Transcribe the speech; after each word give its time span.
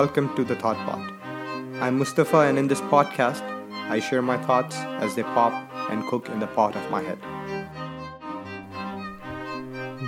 welcome 0.00 0.34
to 0.34 0.44
the 0.44 0.56
Thought 0.56 0.78
Pot. 0.86 1.12
I'm 1.82 1.98
Mustafa, 1.98 2.38
and 2.38 2.58
in 2.58 2.68
this 2.68 2.80
podcast, 2.80 3.42
I 3.90 4.00
share 4.00 4.22
my 4.22 4.38
thoughts 4.44 4.74
as 5.04 5.14
they 5.14 5.22
pop 5.22 5.52
and 5.90 6.06
cook 6.06 6.30
in 6.30 6.40
the 6.40 6.46
pot 6.46 6.74
of 6.74 6.90
my 6.90 7.02
head. 7.02 7.18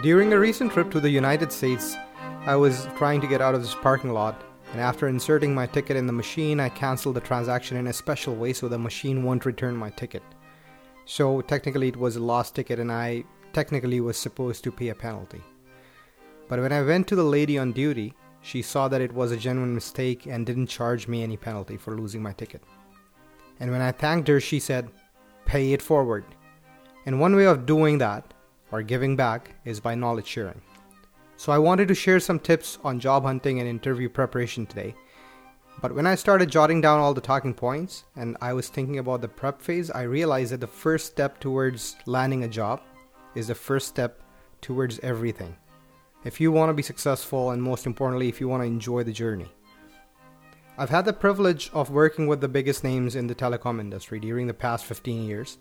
During 0.02 0.32
a 0.32 0.38
recent 0.38 0.72
trip 0.72 0.90
to 0.92 0.98
the 1.00 1.10
United 1.10 1.52
States, 1.52 1.94
I 2.46 2.56
was 2.56 2.88
trying 2.96 3.20
to 3.20 3.26
get 3.26 3.42
out 3.42 3.54
of 3.54 3.60
this 3.60 3.74
parking 3.74 4.14
lot, 4.14 4.42
and 4.72 4.80
after 4.80 5.08
inserting 5.08 5.54
my 5.54 5.66
ticket 5.66 5.98
in 5.98 6.06
the 6.06 6.12
machine, 6.14 6.58
I 6.58 6.70
canceled 6.70 7.16
the 7.16 7.20
transaction 7.20 7.76
in 7.76 7.88
a 7.88 7.92
special 7.92 8.34
way 8.34 8.54
so 8.54 8.68
the 8.68 8.78
machine 8.78 9.22
won't 9.22 9.44
return 9.44 9.76
my 9.76 9.90
ticket. 9.90 10.22
So 11.04 11.42
technically, 11.42 11.88
it 11.88 11.98
was 11.98 12.16
a 12.16 12.22
lost 12.22 12.54
ticket, 12.54 12.78
and 12.78 12.90
I 12.90 13.24
technically 13.52 14.00
was 14.00 14.16
supposed 14.16 14.64
to 14.64 14.72
pay 14.72 14.88
a 14.88 14.94
penalty. 14.94 15.42
But 16.48 16.60
when 16.60 16.72
I 16.72 16.80
went 16.80 17.08
to 17.08 17.14
the 17.14 17.30
lady 17.36 17.58
on 17.58 17.72
duty, 17.72 18.14
she 18.42 18.60
saw 18.60 18.88
that 18.88 19.00
it 19.00 19.12
was 19.12 19.32
a 19.32 19.36
genuine 19.36 19.74
mistake 19.74 20.26
and 20.26 20.44
didn't 20.44 20.66
charge 20.66 21.08
me 21.08 21.22
any 21.22 21.36
penalty 21.36 21.76
for 21.76 21.96
losing 21.96 22.22
my 22.22 22.32
ticket. 22.32 22.62
And 23.60 23.70
when 23.70 23.80
I 23.80 23.92
thanked 23.92 24.28
her, 24.28 24.40
she 24.40 24.58
said, 24.58 24.90
Pay 25.44 25.72
it 25.72 25.80
forward. 25.80 26.24
And 27.06 27.20
one 27.20 27.34
way 27.34 27.46
of 27.46 27.66
doing 27.66 27.98
that, 27.98 28.34
or 28.70 28.82
giving 28.82 29.16
back, 29.16 29.54
is 29.64 29.80
by 29.80 29.94
knowledge 29.94 30.26
sharing. 30.26 30.60
So 31.36 31.52
I 31.52 31.58
wanted 31.58 31.88
to 31.88 31.94
share 31.94 32.20
some 32.20 32.38
tips 32.38 32.78
on 32.84 33.00
job 33.00 33.24
hunting 33.24 33.58
and 33.58 33.68
interview 33.68 34.08
preparation 34.08 34.66
today. 34.66 34.94
But 35.80 35.94
when 35.94 36.06
I 36.06 36.14
started 36.14 36.50
jotting 36.50 36.80
down 36.80 37.00
all 37.00 37.14
the 37.14 37.20
talking 37.20 37.54
points 37.54 38.04
and 38.14 38.36
I 38.40 38.52
was 38.52 38.68
thinking 38.68 38.98
about 38.98 39.20
the 39.20 39.28
prep 39.28 39.60
phase, 39.60 39.90
I 39.90 40.02
realized 40.02 40.52
that 40.52 40.60
the 40.60 40.66
first 40.66 41.06
step 41.06 41.40
towards 41.40 41.96
landing 42.06 42.44
a 42.44 42.48
job 42.48 42.82
is 43.34 43.48
the 43.48 43.54
first 43.54 43.88
step 43.88 44.22
towards 44.60 45.00
everything. 45.00 45.56
If 46.24 46.40
you 46.40 46.52
want 46.52 46.70
to 46.70 46.74
be 46.74 46.82
successful, 46.82 47.50
and 47.50 47.60
most 47.60 47.84
importantly, 47.84 48.28
if 48.28 48.40
you 48.40 48.46
want 48.46 48.62
to 48.62 48.66
enjoy 48.66 49.02
the 49.02 49.12
journey. 49.12 49.50
I've 50.78 50.90
had 50.90 51.04
the 51.04 51.12
privilege 51.12 51.68
of 51.74 51.90
working 51.90 52.28
with 52.28 52.40
the 52.40 52.48
biggest 52.48 52.84
names 52.84 53.16
in 53.16 53.26
the 53.26 53.34
telecom 53.34 53.80
industry 53.80 54.20
during 54.20 54.46
the 54.46 54.54
past 54.54 54.84
15 54.84 55.24
years, 55.24 55.58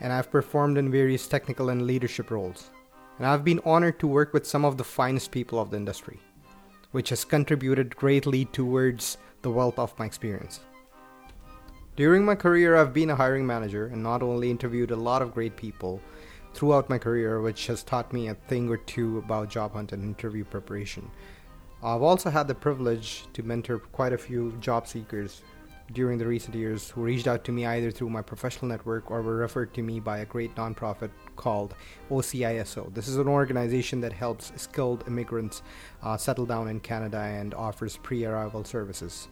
and 0.00 0.10
I've 0.10 0.30
performed 0.30 0.78
in 0.78 0.90
various 0.90 1.28
technical 1.28 1.68
and 1.68 1.86
leadership 1.86 2.30
roles. 2.30 2.70
And 3.18 3.26
I've 3.26 3.44
been 3.44 3.60
honored 3.62 4.00
to 4.00 4.06
work 4.06 4.32
with 4.32 4.46
some 4.46 4.64
of 4.64 4.78
the 4.78 4.84
finest 4.84 5.32
people 5.32 5.60
of 5.60 5.70
the 5.70 5.76
industry, 5.76 6.18
which 6.92 7.10
has 7.10 7.22
contributed 7.22 7.94
greatly 7.94 8.46
towards 8.46 9.18
the 9.42 9.50
wealth 9.50 9.78
of 9.78 9.98
my 9.98 10.06
experience. 10.06 10.60
During 11.96 12.24
my 12.24 12.36
career, 12.36 12.74
I've 12.74 12.94
been 12.94 13.10
a 13.10 13.16
hiring 13.16 13.46
manager 13.46 13.88
and 13.88 14.02
not 14.02 14.22
only 14.22 14.50
interviewed 14.50 14.92
a 14.92 14.96
lot 14.96 15.20
of 15.20 15.34
great 15.34 15.56
people 15.56 16.00
throughout 16.54 16.90
my 16.90 16.98
career, 16.98 17.40
which 17.40 17.66
has 17.66 17.82
taught 17.82 18.12
me 18.12 18.28
a 18.28 18.34
thing 18.34 18.68
or 18.68 18.76
two 18.76 19.18
about 19.18 19.48
job 19.48 19.72
hunt 19.72 19.92
and 19.92 20.02
interview 20.02 20.44
preparation. 20.44 21.10
I've 21.82 22.02
also 22.02 22.30
had 22.30 22.48
the 22.48 22.54
privilege 22.54 23.24
to 23.32 23.42
mentor 23.42 23.78
quite 23.78 24.12
a 24.12 24.18
few 24.18 24.52
job 24.60 24.86
seekers 24.86 25.42
during 25.92 26.18
the 26.18 26.26
recent 26.26 26.54
years 26.54 26.90
who 26.90 27.02
reached 27.02 27.26
out 27.26 27.44
to 27.44 27.52
me 27.52 27.66
either 27.66 27.90
through 27.90 28.10
my 28.10 28.22
professional 28.22 28.68
network 28.68 29.10
or 29.10 29.22
were 29.22 29.36
referred 29.36 29.74
to 29.74 29.82
me 29.82 29.98
by 29.98 30.18
a 30.18 30.26
great 30.26 30.54
nonprofit 30.54 31.10
called 31.36 31.74
OCISO. 32.10 32.94
This 32.94 33.08
is 33.08 33.16
an 33.16 33.28
organization 33.28 34.00
that 34.02 34.12
helps 34.12 34.52
skilled 34.56 35.04
immigrants 35.06 35.62
uh, 36.02 36.16
settle 36.16 36.46
down 36.46 36.68
in 36.68 36.80
Canada 36.80 37.18
and 37.18 37.54
offers 37.54 37.96
pre 37.96 38.24
arrival 38.24 38.62
services. 38.64 39.28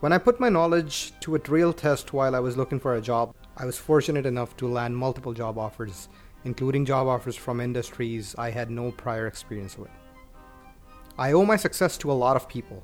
When 0.00 0.12
I 0.12 0.18
put 0.18 0.40
my 0.40 0.48
knowledge 0.48 1.12
to 1.20 1.36
a 1.36 1.40
real 1.48 1.72
test 1.72 2.12
while 2.12 2.34
I 2.34 2.40
was 2.40 2.56
looking 2.56 2.80
for 2.80 2.96
a 2.96 3.00
job, 3.00 3.34
I 3.56 3.66
was 3.66 3.76
fortunate 3.76 4.24
enough 4.24 4.56
to 4.56 4.66
land 4.66 4.96
multiple 4.96 5.34
job 5.34 5.58
offers, 5.58 6.08
including 6.44 6.86
job 6.86 7.06
offers 7.06 7.36
from 7.36 7.60
industries 7.60 8.34
I 8.38 8.50
had 8.50 8.70
no 8.70 8.90
prior 8.92 9.26
experience 9.26 9.76
with. 9.76 9.90
I 11.18 11.32
owe 11.32 11.44
my 11.44 11.56
success 11.56 11.98
to 11.98 12.10
a 12.10 12.14
lot 12.14 12.36
of 12.36 12.48
people, 12.48 12.82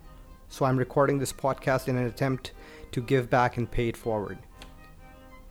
so 0.48 0.66
I'm 0.66 0.76
recording 0.76 1.18
this 1.18 1.32
podcast 1.32 1.88
in 1.88 1.96
an 1.96 2.06
attempt 2.06 2.52
to 2.92 3.00
give 3.00 3.30
back 3.30 3.56
and 3.56 3.70
pay 3.70 3.88
it 3.88 3.96
forward. 3.96 4.38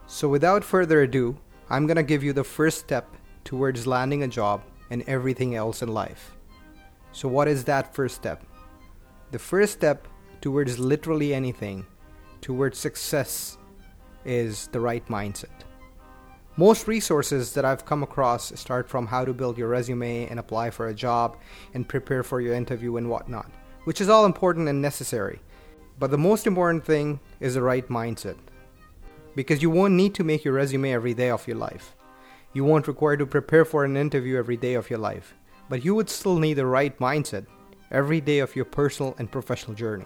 So, 0.06 0.30
without 0.30 0.64
further 0.64 1.02
ado, 1.02 1.38
I'm 1.70 1.88
going 1.88 1.98
to 1.98 2.04
give 2.04 2.24
you 2.24 2.32
the 2.32 2.44
first 2.44 2.78
step 2.78 3.18
towards 3.44 3.88
landing 3.88 4.22
a 4.22 4.28
job 4.28 4.62
and 4.92 5.04
everything 5.08 5.56
else 5.56 5.82
in 5.82 5.90
life. 5.90 6.36
So, 7.12 7.28
what 7.28 7.48
is 7.48 7.64
that 7.64 7.94
first 7.96 8.16
step? 8.16 8.46
The 9.32 9.40
first 9.40 9.74
step 9.74 10.08
towards 10.40 10.78
literally 10.78 11.34
anything, 11.34 11.86
towards 12.40 12.78
success 12.78 13.57
is 14.26 14.68
the 14.68 14.80
right 14.80 15.06
mindset. 15.08 15.64
Most 16.56 16.88
resources 16.88 17.54
that 17.54 17.66
I've 17.66 17.86
come 17.86 18.02
across 18.02 18.60
start 18.60 18.90
from 18.90 19.06
how 19.06 19.24
to 19.24 19.34
build 19.34 19.58
your 19.58 19.68
resume 19.68 20.28
and 20.28 20.40
apply 20.40 20.72
for 20.72 20.88
a 20.88 20.94
job 20.94 21.38
and 21.76 21.88
prepare 21.88 22.24
for 22.24 22.42
your 22.42 22.56
interview 22.56 22.98
and 22.98 23.10
whatnot, 23.10 23.52
which 23.84 24.02
is 24.02 24.10
all 24.10 24.26
important 24.26 24.68
and 24.68 24.82
necessary. 24.82 25.40
But 26.00 26.10
the 26.10 26.18
most 26.18 26.48
important 26.48 26.84
thing 26.84 27.20
is 27.40 27.54
the 27.54 27.62
right 27.62 27.88
mindset. 27.90 28.38
Because 29.36 29.62
you 29.62 29.70
won't 29.70 29.94
need 29.94 30.16
to 30.16 30.24
make 30.24 30.44
your 30.44 30.56
resume 30.56 30.94
every 30.94 31.14
day 31.14 31.30
of 31.30 31.48
your 31.48 31.58
life. 31.58 31.96
You 32.54 32.64
won't 32.64 32.88
require 32.88 33.18
to 33.18 33.28
prepare 33.28 33.66
for 33.66 33.86
an 33.86 33.96
interview 33.96 34.38
every 34.38 34.58
day 34.58 34.74
of 34.74 34.90
your 34.90 35.00
life. 35.00 35.36
But 35.70 35.86
you 35.86 35.94
would 35.94 36.10
still 36.10 36.40
need 36.40 36.56
the 36.56 36.66
right 36.66 36.98
mindset 36.98 37.46
every 37.92 38.20
day 38.20 38.40
of 38.40 38.56
your 38.56 38.66
personal 38.66 39.16
and 39.20 39.32
professional 39.32 39.76
journey. 39.76 40.06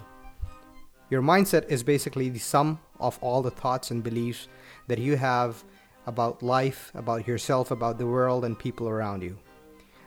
Your 1.10 1.22
mindset 1.22 1.70
is 1.70 1.82
basically 1.82 2.30
the 2.30 2.40
sum 2.40 2.80
of 3.02 3.20
all 3.22 3.42
the 3.42 3.52
thoughts 3.52 3.92
and 3.92 4.04
beliefs 4.04 4.48
that 4.88 5.00
you 5.00 5.18
have 5.18 5.64
about 6.08 6.42
life, 6.42 6.92
about 6.96 7.28
yourself, 7.28 7.72
about 7.72 7.98
the 7.98 8.08
world, 8.08 8.46
and 8.46 8.58
people 8.58 8.88
around 8.88 9.22
you. 9.22 9.38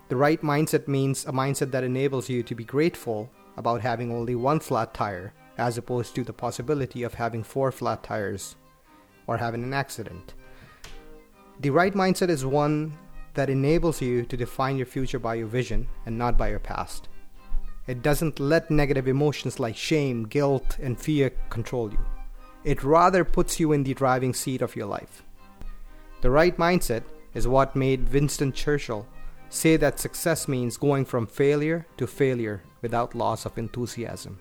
The 0.09 0.17
right 0.17 0.41
mindset 0.43 0.89
means 0.89 1.25
a 1.25 1.33
mindset 1.33 1.71
that 1.71 1.85
enables 1.85 2.29
you 2.29 2.43
to 2.43 2.55
be 2.55 2.65
grateful 2.65 3.31
about 3.57 3.81
having 3.81 4.13
only 4.13 4.35
one 4.35 4.61
flat 4.61 4.93
tire, 4.93 5.33
as 5.57 5.79
opposed 5.79 6.15
to 6.15 6.25
the 6.25 6.33
possibility 6.33 7.03
of 7.05 7.15
having 7.15 7.43
four 7.43 7.71
flat 7.71 8.03
tires 8.03 8.57
or 9.27 9.37
having 9.37 9.63
an 9.63 9.73
accident. 9.73 10.35
The 11.61 11.71
right 11.71 11.95
mindset 11.95 12.29
is 12.29 12.45
one 12.45 12.99
that 13.35 13.51
enables 13.51 14.03
you 14.03 14.25
to 14.25 14.37
define 14.37 14.77
your 14.77 14.87
future 14.87 15.19
by 15.19 15.37
your 15.37 15.47
vision 15.47 15.89
and 16.07 16.19
not 16.19 16.37
by 16.37 16.51
your 16.51 16.59
past. 16.59 17.09
It 17.87 18.03
doesn't 18.03 18.41
let 18.41 18.71
negative 18.71 19.09
emotions 19.09 19.61
like 19.61 19.77
shame, 19.77 20.25
guilt, 20.25 20.79
and 20.81 20.99
fear 20.99 21.31
control 21.51 21.93
you. 21.93 22.05
It 22.65 22.83
rather 22.83 23.25
puts 23.25 23.61
you 23.61 23.73
in 23.73 23.85
the 23.85 23.93
driving 23.93 24.33
seat 24.33 24.63
of 24.63 24.75
your 24.75 24.87
life. 24.87 25.23
The 26.23 26.31
right 26.31 26.57
mindset 26.57 27.03
is 27.35 27.47
what 27.47 27.77
made 27.77 28.11
Winston 28.11 28.53
Churchill 28.53 29.07
say 29.51 29.77
that 29.77 30.01
success 30.01 30.49
means 30.49 30.79
going 30.79 31.05
from 31.05 31.27
failure 31.27 31.87
to 31.99 32.07
failure 32.07 32.63
without 32.81 33.15
loss 33.15 33.45
of 33.45 33.59
enthusiasm. 33.59 34.39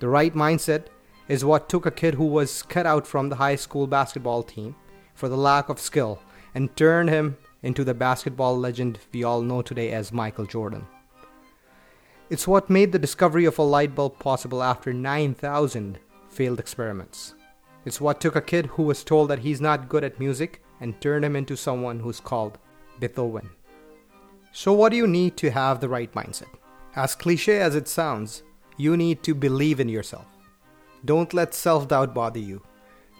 The 0.00 0.08
right 0.08 0.34
mindset 0.34 0.86
is 1.28 1.44
what 1.44 1.68
took 1.68 1.86
a 1.86 1.90
kid 1.90 2.14
who 2.14 2.26
was 2.26 2.62
cut 2.62 2.84
out 2.84 3.06
from 3.06 3.30
the 3.30 3.36
high 3.36 3.56
school 3.56 3.86
basketball 3.86 4.42
team 4.42 4.76
for 5.14 5.28
the 5.28 5.36
lack 5.36 5.70
of 5.70 5.80
skill 5.80 6.20
and 6.54 6.74
turned 6.76 7.08
him 7.08 7.38
into 7.62 7.84
the 7.84 7.94
basketball 7.94 8.58
legend 8.58 8.98
we 9.12 9.24
all 9.24 9.40
know 9.40 9.62
today 9.62 9.92
as 9.92 10.12
Michael 10.12 10.44
Jordan. 10.44 10.86
It's 12.28 12.46
what 12.46 12.68
made 12.68 12.92
the 12.92 12.98
discovery 12.98 13.46
of 13.46 13.58
a 13.58 13.62
light 13.62 13.94
bulb 13.94 14.18
possible 14.18 14.62
after 14.62 14.92
9,000 14.92 15.98
failed 16.30 16.58
experiments. 16.58 17.34
It's 17.84 18.00
what 18.00 18.20
took 18.20 18.36
a 18.36 18.40
kid 18.40 18.66
who 18.66 18.84
was 18.84 19.04
told 19.04 19.30
that 19.30 19.40
he's 19.40 19.60
not 19.60 19.88
good 19.88 20.04
at 20.04 20.20
music 20.20 20.62
and 20.80 21.00
turned 21.00 21.24
him 21.24 21.36
into 21.36 21.56
someone 21.56 22.00
who's 22.00 22.20
called 22.20 22.58
Beethoven. 22.98 23.50
So, 24.52 24.72
what 24.72 24.90
do 24.90 24.96
you 24.96 25.06
need 25.06 25.36
to 25.38 25.50
have 25.50 25.80
the 25.80 25.88
right 25.88 26.12
mindset? 26.12 26.48
As 26.96 27.14
cliche 27.14 27.60
as 27.60 27.76
it 27.76 27.88
sounds, 27.88 28.42
you 28.76 28.96
need 28.96 29.22
to 29.22 29.34
believe 29.34 29.80
in 29.80 29.88
yourself. 29.88 30.26
Don't 31.04 31.32
let 31.32 31.54
self 31.54 31.88
doubt 31.88 32.14
bother 32.14 32.40
you. 32.40 32.62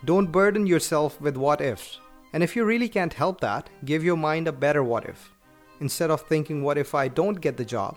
Don't 0.04 0.32
burden 0.32 0.66
yourself 0.66 1.20
with 1.20 1.36
what 1.36 1.60
ifs. 1.60 1.98
And 2.32 2.42
if 2.42 2.54
you 2.56 2.64
really 2.64 2.88
can't 2.88 3.12
help 3.12 3.40
that, 3.40 3.70
give 3.84 4.04
your 4.04 4.16
mind 4.16 4.48
a 4.48 4.52
better 4.52 4.82
what 4.82 5.04
if. 5.04 5.30
Instead 5.80 6.10
of 6.10 6.22
thinking, 6.22 6.62
what 6.62 6.78
if 6.78 6.94
I 6.94 7.08
don't 7.08 7.40
get 7.40 7.56
the 7.56 7.64
job? 7.64 7.96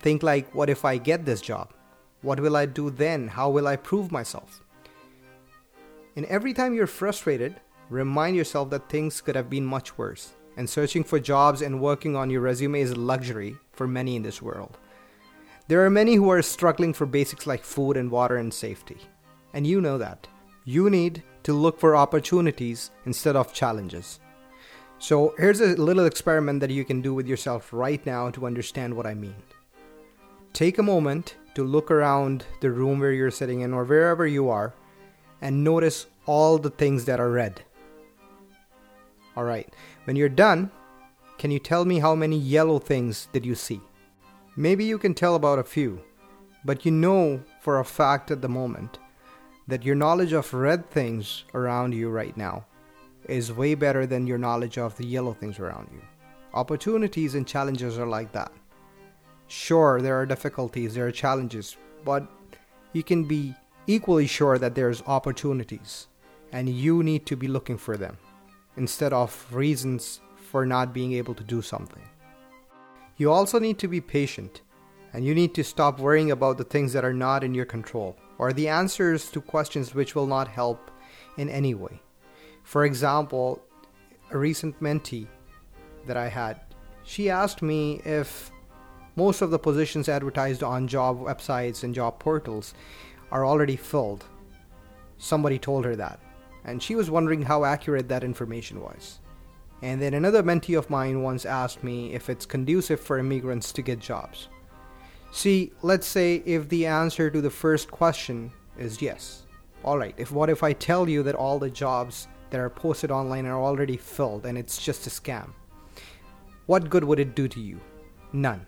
Think 0.00 0.22
like, 0.22 0.54
what 0.54 0.70
if 0.70 0.84
I 0.84 0.96
get 0.98 1.24
this 1.24 1.40
job? 1.40 1.72
What 2.22 2.40
will 2.40 2.56
I 2.56 2.66
do 2.66 2.90
then? 2.90 3.28
How 3.28 3.48
will 3.48 3.68
I 3.68 3.76
prove 3.76 4.10
myself? 4.10 4.62
And 6.16 6.26
every 6.26 6.52
time 6.52 6.74
you're 6.74 6.88
frustrated, 6.88 7.60
remind 7.90 8.36
yourself 8.36 8.70
that 8.70 8.88
things 8.88 9.20
could 9.20 9.36
have 9.36 9.48
been 9.48 9.64
much 9.64 9.96
worse. 9.96 10.32
And 10.56 10.68
searching 10.68 11.04
for 11.04 11.20
jobs 11.20 11.62
and 11.62 11.80
working 11.80 12.16
on 12.16 12.30
your 12.30 12.40
resume 12.40 12.80
is 12.80 12.90
a 12.90 12.96
luxury 12.96 13.56
for 13.72 13.86
many 13.86 14.16
in 14.16 14.22
this 14.22 14.42
world. 14.42 14.76
There 15.68 15.84
are 15.84 15.90
many 15.90 16.16
who 16.16 16.28
are 16.30 16.42
struggling 16.42 16.92
for 16.92 17.06
basics 17.06 17.46
like 17.46 17.62
food 17.62 17.96
and 17.96 18.10
water 18.10 18.36
and 18.36 18.52
safety. 18.52 18.96
And 19.54 19.64
you 19.66 19.80
know 19.80 19.98
that. 19.98 20.26
You 20.64 20.90
need 20.90 21.22
to 21.44 21.52
look 21.52 21.78
for 21.78 21.94
opportunities 21.94 22.90
instead 23.06 23.36
of 23.36 23.52
challenges. 23.52 24.18
So, 24.98 25.34
here's 25.38 25.60
a 25.60 25.76
little 25.76 26.06
experiment 26.06 26.58
that 26.60 26.70
you 26.70 26.84
can 26.84 27.00
do 27.00 27.14
with 27.14 27.28
yourself 27.28 27.72
right 27.72 28.04
now 28.04 28.30
to 28.30 28.46
understand 28.46 28.92
what 28.92 29.06
I 29.06 29.14
mean. 29.14 29.36
Take 30.52 30.78
a 30.78 30.82
moment 30.82 31.36
to 31.58 31.64
look 31.64 31.90
around 31.90 32.46
the 32.60 32.70
room 32.70 33.00
where 33.00 33.10
you're 33.10 33.32
sitting 33.32 33.62
in 33.62 33.74
or 33.74 33.82
wherever 33.82 34.24
you 34.24 34.48
are 34.48 34.72
and 35.42 35.64
notice 35.64 36.06
all 36.24 36.56
the 36.56 36.70
things 36.70 37.04
that 37.04 37.18
are 37.18 37.32
red. 37.32 37.62
Alright, 39.36 39.74
when 40.04 40.14
you're 40.14 40.28
done, 40.28 40.70
can 41.36 41.50
you 41.50 41.58
tell 41.58 41.84
me 41.84 41.98
how 41.98 42.14
many 42.14 42.38
yellow 42.38 42.78
things 42.78 43.26
did 43.32 43.44
you 43.44 43.56
see? 43.56 43.80
Maybe 44.54 44.84
you 44.84 44.98
can 44.98 45.14
tell 45.14 45.34
about 45.34 45.58
a 45.58 45.64
few, 45.64 46.00
but 46.64 46.86
you 46.86 46.92
know 46.92 47.42
for 47.60 47.80
a 47.80 47.84
fact 47.84 48.30
at 48.30 48.40
the 48.40 48.48
moment 48.48 49.00
that 49.66 49.84
your 49.84 49.96
knowledge 49.96 50.32
of 50.32 50.54
red 50.54 50.88
things 50.88 51.42
around 51.54 51.92
you 51.92 52.08
right 52.08 52.36
now 52.36 52.66
is 53.24 53.52
way 53.52 53.74
better 53.74 54.06
than 54.06 54.28
your 54.28 54.38
knowledge 54.38 54.78
of 54.78 54.96
the 54.96 55.06
yellow 55.06 55.32
things 55.32 55.58
around 55.58 55.88
you. 55.92 56.02
Opportunities 56.54 57.34
and 57.34 57.48
challenges 57.48 57.98
are 57.98 58.06
like 58.06 58.30
that. 58.30 58.52
Sure, 59.48 60.00
there 60.00 60.14
are 60.20 60.26
difficulties, 60.26 60.94
there 60.94 61.06
are 61.06 61.12
challenges, 61.12 61.76
but 62.04 62.26
you 62.92 63.02
can 63.02 63.24
be 63.24 63.54
equally 63.86 64.26
sure 64.26 64.58
that 64.58 64.74
there's 64.74 65.02
opportunities 65.06 66.06
and 66.52 66.68
you 66.68 67.02
need 67.02 67.26
to 67.26 67.36
be 67.36 67.48
looking 67.48 67.78
for 67.78 67.96
them 67.96 68.18
instead 68.76 69.12
of 69.12 69.46
reasons 69.50 70.20
for 70.36 70.64
not 70.64 70.92
being 70.92 71.12
able 71.14 71.34
to 71.34 71.44
do 71.44 71.62
something. 71.62 72.02
You 73.16 73.32
also 73.32 73.58
need 73.58 73.78
to 73.78 73.88
be 73.88 74.00
patient 74.00 74.60
and 75.12 75.24
you 75.24 75.34
need 75.34 75.54
to 75.54 75.64
stop 75.64 75.98
worrying 75.98 76.30
about 76.30 76.58
the 76.58 76.64
things 76.64 76.92
that 76.92 77.04
are 77.04 77.14
not 77.14 77.42
in 77.42 77.54
your 77.54 77.64
control 77.64 78.16
or 78.36 78.52
the 78.52 78.68
answers 78.68 79.30
to 79.30 79.40
questions 79.40 79.94
which 79.94 80.14
will 80.14 80.26
not 80.26 80.48
help 80.48 80.90
in 81.38 81.48
any 81.48 81.74
way. 81.74 82.00
For 82.62 82.84
example, 82.84 83.62
a 84.30 84.38
recent 84.38 84.78
mentee 84.80 85.26
that 86.06 86.18
I 86.18 86.28
had, 86.28 86.60
she 87.04 87.30
asked 87.30 87.62
me 87.62 88.02
if 88.04 88.50
most 89.18 89.42
of 89.42 89.50
the 89.50 89.58
positions 89.58 90.08
advertised 90.08 90.62
on 90.62 90.86
job 90.86 91.20
websites 91.20 91.82
and 91.82 91.92
job 91.92 92.20
portals 92.20 92.72
are 93.32 93.44
already 93.44 93.74
filled. 93.74 94.24
Somebody 95.18 95.58
told 95.58 95.84
her 95.84 95.96
that, 95.96 96.20
and 96.64 96.80
she 96.80 96.94
was 96.94 97.10
wondering 97.10 97.42
how 97.42 97.64
accurate 97.64 98.08
that 98.08 98.22
information 98.22 98.80
was. 98.80 99.18
And 99.82 100.00
then 100.00 100.14
another 100.14 100.44
mentee 100.44 100.78
of 100.78 100.88
mine 100.88 101.24
once 101.24 101.44
asked 101.44 101.82
me 101.82 102.14
if 102.14 102.30
it's 102.30 102.46
conducive 102.46 103.00
for 103.00 103.18
immigrants 103.18 103.72
to 103.72 103.82
get 103.82 103.98
jobs. 103.98 104.46
See, 105.32 105.72
let's 105.82 106.06
say 106.06 106.36
if 106.46 106.68
the 106.68 106.86
answer 106.86 107.28
to 107.28 107.40
the 107.40 107.50
first 107.50 107.90
question 107.90 108.52
is 108.78 109.02
yes. 109.02 109.42
Alright, 109.84 110.14
if 110.16 110.30
what 110.30 110.48
if 110.48 110.62
I 110.62 110.72
tell 110.72 111.08
you 111.08 111.24
that 111.24 111.34
all 111.34 111.58
the 111.58 111.70
jobs 111.70 112.28
that 112.50 112.60
are 112.60 112.70
posted 112.70 113.10
online 113.10 113.46
are 113.46 113.60
already 113.60 113.96
filled 113.96 114.46
and 114.46 114.56
it's 114.56 114.80
just 114.80 115.08
a 115.08 115.10
scam? 115.10 115.50
What 116.66 116.88
good 116.88 117.02
would 117.02 117.18
it 117.18 117.34
do 117.34 117.48
to 117.48 117.60
you? 117.60 117.80
None. 118.32 118.64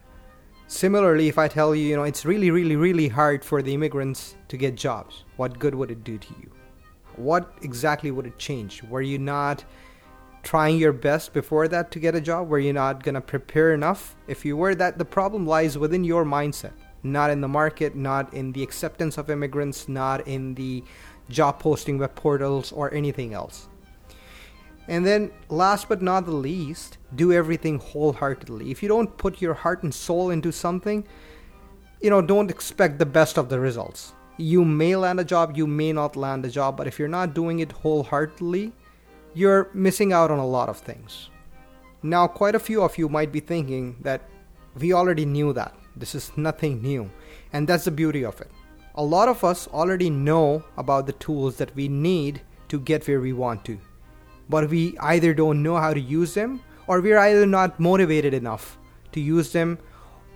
Similarly, 0.70 1.26
if 1.26 1.36
I 1.36 1.48
tell 1.48 1.74
you, 1.74 1.82
you 1.84 1.96
know, 1.96 2.04
it's 2.04 2.24
really, 2.24 2.52
really, 2.52 2.76
really 2.76 3.08
hard 3.08 3.44
for 3.44 3.60
the 3.60 3.74
immigrants 3.74 4.36
to 4.46 4.56
get 4.56 4.76
jobs, 4.76 5.24
what 5.36 5.58
good 5.58 5.74
would 5.74 5.90
it 5.90 6.04
do 6.04 6.16
to 6.16 6.28
you? 6.40 6.48
What 7.16 7.52
exactly 7.62 8.12
would 8.12 8.24
it 8.24 8.38
change? 8.38 8.80
Were 8.84 9.02
you 9.02 9.18
not 9.18 9.64
trying 10.44 10.78
your 10.78 10.92
best 10.92 11.32
before 11.32 11.66
that 11.66 11.90
to 11.90 11.98
get 11.98 12.14
a 12.14 12.20
job? 12.20 12.48
Were 12.48 12.60
you 12.60 12.72
not 12.72 13.02
going 13.02 13.16
to 13.16 13.20
prepare 13.20 13.74
enough? 13.74 14.14
If 14.28 14.44
you 14.44 14.56
were, 14.56 14.76
that 14.76 14.96
the 14.96 15.04
problem 15.04 15.44
lies 15.44 15.76
within 15.76 16.04
your 16.04 16.24
mindset, 16.24 16.74
not 17.02 17.30
in 17.30 17.40
the 17.40 17.48
market, 17.48 17.96
not 17.96 18.32
in 18.32 18.52
the 18.52 18.62
acceptance 18.62 19.18
of 19.18 19.28
immigrants, 19.28 19.88
not 19.88 20.28
in 20.28 20.54
the 20.54 20.84
job 21.28 21.58
posting 21.58 21.98
web 21.98 22.14
portals 22.14 22.70
or 22.70 22.94
anything 22.94 23.34
else. 23.34 23.68
And 24.90 25.06
then, 25.06 25.30
last 25.48 25.88
but 25.88 26.02
not 26.02 26.26
the 26.26 26.32
least, 26.32 26.98
do 27.14 27.32
everything 27.32 27.78
wholeheartedly. 27.78 28.72
If 28.72 28.82
you 28.82 28.88
don't 28.88 29.16
put 29.16 29.40
your 29.40 29.54
heart 29.54 29.84
and 29.84 29.94
soul 29.94 30.30
into 30.30 30.50
something, 30.50 31.06
you 32.02 32.10
know, 32.10 32.20
don't 32.20 32.50
expect 32.50 32.98
the 32.98 33.06
best 33.06 33.38
of 33.38 33.48
the 33.48 33.60
results. 33.60 34.14
You 34.36 34.64
may 34.64 34.96
land 34.96 35.20
a 35.20 35.24
job, 35.24 35.56
you 35.56 35.68
may 35.68 35.92
not 35.92 36.16
land 36.16 36.44
a 36.44 36.50
job, 36.50 36.76
but 36.76 36.88
if 36.88 36.98
you're 36.98 37.06
not 37.06 37.34
doing 37.34 37.60
it 37.60 37.70
wholeheartedly, 37.70 38.72
you're 39.32 39.70
missing 39.74 40.12
out 40.12 40.32
on 40.32 40.40
a 40.40 40.46
lot 40.46 40.68
of 40.68 40.78
things. 40.78 41.30
Now, 42.02 42.26
quite 42.26 42.56
a 42.56 42.58
few 42.58 42.82
of 42.82 42.98
you 42.98 43.08
might 43.08 43.30
be 43.30 43.38
thinking 43.38 43.94
that 44.00 44.22
we 44.74 44.92
already 44.92 45.24
knew 45.24 45.52
that. 45.52 45.72
This 45.94 46.16
is 46.16 46.32
nothing 46.36 46.82
new. 46.82 47.08
And 47.52 47.68
that's 47.68 47.84
the 47.84 47.92
beauty 47.92 48.24
of 48.24 48.40
it. 48.40 48.50
A 48.96 49.04
lot 49.04 49.28
of 49.28 49.44
us 49.44 49.68
already 49.68 50.10
know 50.10 50.64
about 50.76 51.06
the 51.06 51.12
tools 51.12 51.58
that 51.58 51.76
we 51.76 51.86
need 51.86 52.40
to 52.70 52.80
get 52.80 53.06
where 53.06 53.20
we 53.20 53.32
want 53.32 53.64
to. 53.66 53.78
But 54.50 54.68
we 54.68 54.98
either 54.98 55.32
don't 55.32 55.62
know 55.62 55.76
how 55.76 55.94
to 55.94 56.00
use 56.00 56.34
them, 56.34 56.60
or 56.86 57.00
we're 57.00 57.18
either 57.18 57.46
not 57.46 57.80
motivated 57.80 58.34
enough 58.34 58.78
to 59.12 59.20
use 59.20 59.52
them, 59.52 59.78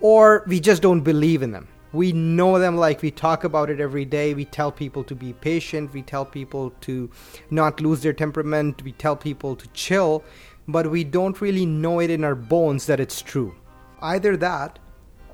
or 0.01 0.45
we 0.47 0.61
just 0.61 0.81
don't 0.81 1.03
believe 1.03 1.43
in 1.43 1.53
them. 1.53 1.69
We 1.93 2.13
know 2.13 2.59
them 2.59 2.77
like 2.77 3.03
we 3.03 3.11
talk 3.11 3.45
about 3.45 3.71
it 3.71 3.81
every 3.81 4.05
day. 4.05 4.35
We 4.35 4.47
tell 4.47 4.73
people 4.73 5.05
to 5.05 5.15
be 5.15 5.33
patient. 5.33 5.93
We 5.93 6.03
tell 6.03 6.25
people 6.25 6.71
to 6.81 7.11
not 7.51 7.81
lose 7.81 8.01
their 8.03 8.13
temperament. 8.13 8.83
We 8.83 8.93
tell 8.93 9.15
people 9.15 9.55
to 9.55 9.69
chill 9.69 10.25
but 10.67 10.91
we 10.91 11.05
don't 11.05 11.41
really 11.41 11.67
know 11.67 12.01
it 12.01 12.11
in 12.11 12.25
our 12.25 12.35
bones 12.35 12.87
that 12.87 13.01
it's 13.01 13.21
true. 13.21 13.55
Either 14.01 14.37
that 14.37 14.79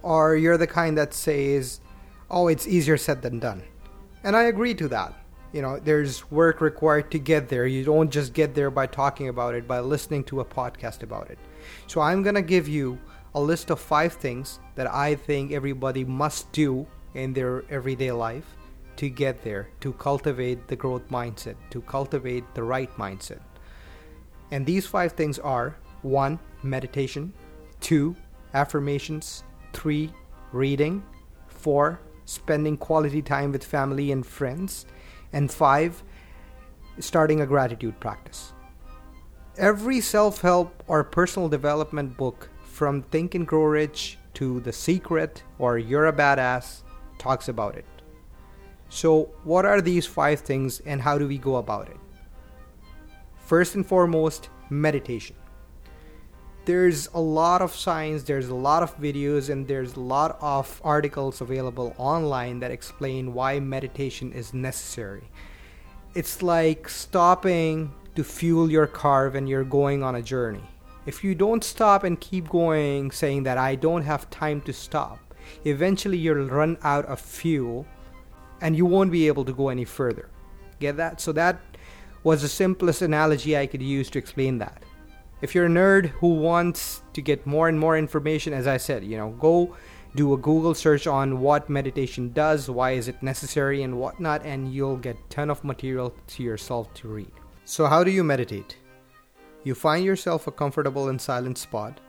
or 0.03 0.37
you're 0.37 0.59
the 0.59 0.67
kind 0.67 0.97
that 0.97 1.13
says 1.15 1.81
oh 2.31 2.49
it's 2.49 2.67
easier 2.67 2.97
said 2.97 3.23
than 3.23 3.39
done. 3.39 3.63
And 4.23 4.37
i 4.37 4.45
agree 4.45 4.75
to 4.75 4.89
that 4.89 5.15
you 5.53 5.61
know 5.63 5.79
there's 5.79 6.31
work 6.31 6.61
required 6.61 7.11
to 7.11 7.19
get 7.19 7.49
there 7.49 7.67
you 7.67 7.85
don't 7.85 8.11
just 8.11 8.33
get 8.33 8.55
there 8.55 8.71
by 8.71 8.87
talking 8.87 9.29
about 9.29 9.55
it 9.55 9.67
by 9.67 9.81
listening 9.81 10.23
to 10.23 10.41
a 10.41 10.45
podcast 10.45 11.03
about 11.03 11.31
it 11.31 11.39
so 11.87 12.01
i'm 12.01 12.23
going 12.23 12.35
to 12.35 12.43
give 12.43 12.69
you 12.69 12.99
a 13.35 13.41
list 13.41 13.71
of 13.71 13.79
five 13.81 14.13
things 14.15 14.59
that 14.75 14.93
I 14.93 15.15
think 15.15 15.53
everybody 15.53 16.05
must 16.05 16.51
do 16.53 16.87
in 17.15 17.33
their 17.33 17.65
everyday 17.71 18.13
life 18.13 18.57
to 18.97 19.09
get 19.09 19.43
there, 19.45 19.69
to 19.81 19.93
cultivate 19.95 20.67
the 20.69 20.77
growth 20.77 21.09
mindset, 21.09 21.55
to 21.71 21.81
cultivate 21.83 22.45
the 22.55 22.63
right 22.63 22.91
mindset. 22.97 23.41
And 24.51 24.67
these 24.67 24.87
five 24.87 25.13
things 25.13 25.39
are 25.39 25.77
one, 26.03 26.39
meditation, 26.63 27.33
two, 27.81 28.17
affirmations, 28.53 29.45
three, 29.73 30.13
reading, 30.53 31.03
four, 31.47 32.01
spending 32.25 32.77
quality 32.77 33.23
time 33.23 33.53
with 33.53 33.65
family 33.65 34.11
and 34.11 34.27
friends, 34.27 34.87
and 35.33 35.51
five, 35.51 36.03
starting 36.99 37.41
a 37.41 37.47
gratitude 37.47 37.99
practice. 38.01 38.53
Every 39.57 40.01
self 40.01 40.41
help 40.41 40.83
or 40.87 41.05
personal 41.05 41.49
development 41.49 42.17
book 42.17 42.49
from 42.65 43.03
Think 43.03 43.35
and 43.35 43.47
Grow 43.47 43.65
Rich 43.65 44.19
to 44.35 44.61
The 44.61 44.73
Secret 44.73 45.43
or 45.59 45.79
You're 45.79 46.07
a 46.07 46.13
Badass 46.13 46.83
talks 47.19 47.49
about 47.49 47.77
it. 47.77 47.85
So, 48.89 49.31
what 49.45 49.65
are 49.67 49.81
these 49.81 50.07
five 50.07 50.41
things 50.41 50.81
and 50.81 51.01
how 51.01 51.19
do 51.19 51.29
we 51.29 51.39
go 51.39 51.57
about 51.57 51.89
it? 51.89 51.97
First 53.39 53.75
and 53.75 53.87
foremost, 53.87 54.51
meditation. 54.71 55.37
There's 56.65 57.09
a 57.15 57.21
lot 57.21 57.63
of 57.63 57.75
science, 57.75 58.23
there's 58.23 58.49
a 58.49 58.55
lot 58.55 58.83
of 58.83 58.97
videos, 58.99 59.51
and 59.51 59.67
there's 59.67 59.97
a 59.97 60.01
lot 60.01 60.39
of 60.41 60.81
articles 60.85 61.41
available 61.41 61.95
online 61.99 62.61
that 62.61 62.71
explain 62.71 63.35
why 63.35 63.61
meditation 63.61 64.33
is 64.33 64.55
necessary. 64.55 65.29
It's 66.15 66.43
like 66.43 66.89
stopping 66.89 67.93
to 68.15 68.25
fuel 68.25 68.71
your 68.71 68.87
car 68.87 69.31
when 69.31 69.47
you're 69.47 69.65
going 69.65 70.03
on 70.03 70.17
a 70.17 70.23
journey 70.23 70.63
if 71.07 71.25
you 71.25 71.35
don't 71.35 71.65
stop 71.65 72.05
and 72.05 72.21
keep 72.21 72.49
going 72.49 73.11
saying 73.11 73.45
that 73.45 73.59
I 73.59 73.75
don't 73.75 74.03
have 74.03 74.29
time 74.31 74.61
to 74.63 74.73
stop, 74.73 75.19
eventually 75.65 76.19
you'll 76.19 76.47
run 76.49 76.77
out 76.83 77.07
of 77.07 77.21
fuel 77.21 77.87
and 78.61 78.77
you 78.77 78.85
won't 78.87 79.11
be 79.11 79.27
able 79.27 79.45
to 79.47 79.53
go 79.53 79.71
any 79.71 79.85
further. 79.85 80.29
Get 80.79 80.97
that? 80.99 81.21
So 81.21 81.33
that 81.33 81.61
was 82.23 82.43
the 82.43 82.49
simplest 82.49 83.03
analogy 83.03 83.57
I 83.57 83.67
could 83.67 83.83
use 83.83 84.11
to 84.11 84.19
explain 84.19 84.59
that. 84.59 84.83
If 85.43 85.55
you're 85.55 85.67
a 85.67 85.71
nerd 85.71 86.09
who 86.09 86.35
wants 86.35 87.03
to 87.15 87.23
get 87.23 87.47
more 87.47 87.69
and 87.69 87.81
more 87.81 87.97
information, 87.97 88.53
as 88.53 88.67
I 88.67 88.77
said, 88.77 89.05
you 89.05 89.17
know, 89.17 89.31
go 89.31 89.75
do 90.15 90.35
a 90.35 90.37
Google 90.37 90.75
search 90.75 91.07
on 91.07 91.41
what 91.41 91.71
meditation 91.71 92.31
does, 92.35 92.69
why 92.69 92.91
is 92.91 93.09
it 93.09 93.23
necessary, 93.23 93.83
and 93.83 93.99
whatnot, 93.99 94.45
and 94.45 94.71
you'll 94.71 94.99
get 94.99 95.17
ton 95.31 95.49
of 95.49 95.65
material 95.65 96.15
to 96.27 96.43
yourself 96.43 96.93
to 96.95 97.09
read. 97.09 97.33
So, 97.65 97.87
how 97.87 98.05
do 98.05 98.11
you 98.11 98.23
meditate? 98.23 98.77
You 99.65 99.75
find 99.75 100.05
yourself 100.05 100.47
a 100.47 100.53
comfortable 100.53 101.09
and 101.09 101.19
silent 101.19 101.57
spot. 101.57 102.01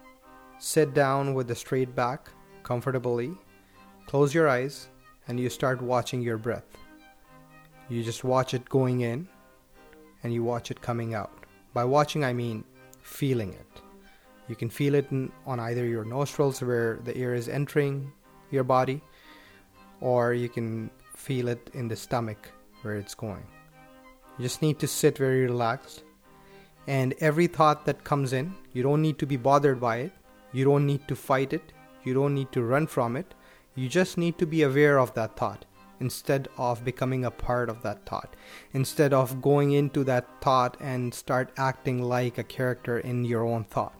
Sit 0.60 0.94
down 0.94 1.34
with 1.34 1.52
a 1.52 1.56
straight 1.56 1.96
back, 1.96 2.30
comfortably. 2.64 3.32
Close 4.08 4.34
your 4.34 4.50
eyes, 4.50 4.90
and 5.30 5.40
you 5.40 5.50
start 5.50 5.82
watching 5.82 6.22
your 6.22 6.38
breath. 6.38 6.66
You 7.88 8.04
just 8.04 8.26
watch 8.26 8.54
it 8.54 8.68
going 8.68 9.02
in, 9.02 9.30
and 10.24 10.34
you 10.34 10.44
watch 10.44 10.70
it 10.70 10.82
coming 10.82 11.14
out. 11.14 11.32
By 11.74 11.86
watching, 11.86 12.26
I 12.26 12.34
mean 12.34 12.66
feeling 13.02 13.54
it. 13.54 13.82
You 14.48 14.56
can 14.56 14.70
feel 14.70 14.96
it 14.96 15.08
in, 15.12 15.32
on 15.46 15.60
either 15.60 15.86
your 15.86 16.06
nostrils, 16.06 16.62
where 16.62 17.00
the 17.04 17.16
air 17.16 17.34
is 17.34 17.48
entering 17.48 18.12
your 18.50 18.64
body, 18.64 19.02
or 20.02 20.34
you 20.34 20.50
can 20.50 20.90
feel 21.16 21.48
it 21.48 21.70
in 21.74 21.88
the 21.88 21.96
stomach, 21.96 22.50
where 22.82 22.98
it's 22.98 23.16
going. 23.16 23.46
You 24.38 24.44
just 24.44 24.62
need 24.62 24.80
to 24.80 24.88
sit 24.88 25.18
very 25.18 25.42
relaxed 25.46 26.04
and 26.88 27.14
every 27.20 27.48
thought 27.48 27.86
that 27.86 28.04
comes 28.04 28.34
in, 28.34 28.56
you 28.74 28.84
don't 28.84 29.02
need 29.02 29.20
to 29.20 29.26
be 29.26 29.38
bothered 29.38 29.80
by 29.80 29.98
it. 29.98 30.12
You 30.52 30.66
don't 30.66 30.86
need 30.86 31.08
to 31.08 31.16
fight 31.16 31.54
it. 31.54 31.74
You 32.04 32.14
don't 32.14 32.34
need 32.34 32.52
to 32.54 32.64
run 32.64 32.88
from 32.88 33.16
it. 33.16 33.34
You 33.76 33.88
just 33.88 34.18
need 34.18 34.38
to 34.40 34.46
be 34.46 34.64
aware 34.64 35.00
of 35.00 35.14
that 35.14 35.38
thought 35.38 35.66
instead 36.02 36.50
of 36.58 36.84
becoming 36.84 37.24
a 37.24 37.32
part 37.32 37.70
of 37.70 37.82
that 37.84 38.06
thought. 38.06 38.36
Instead 38.74 39.14
of 39.14 39.42
going 39.42 39.72
into 39.72 40.04
that 40.04 40.28
thought 40.42 40.76
and 40.82 41.14
start 41.14 41.52
acting 41.58 42.02
like 42.02 42.38
a 42.38 42.44
character 42.44 43.00
in 43.00 43.24
your 43.24 43.46
own 43.46 43.64
thought. 43.64 43.96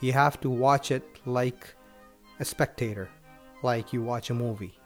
You 0.00 0.12
have 0.14 0.40
to 0.40 0.50
watch 0.50 0.90
it 0.90 1.04
like 1.26 1.74
a 2.40 2.44
spectator, 2.44 3.08
like 3.62 3.92
you 3.92 4.02
watch 4.02 4.30
a 4.30 4.34
movie. 4.34 4.76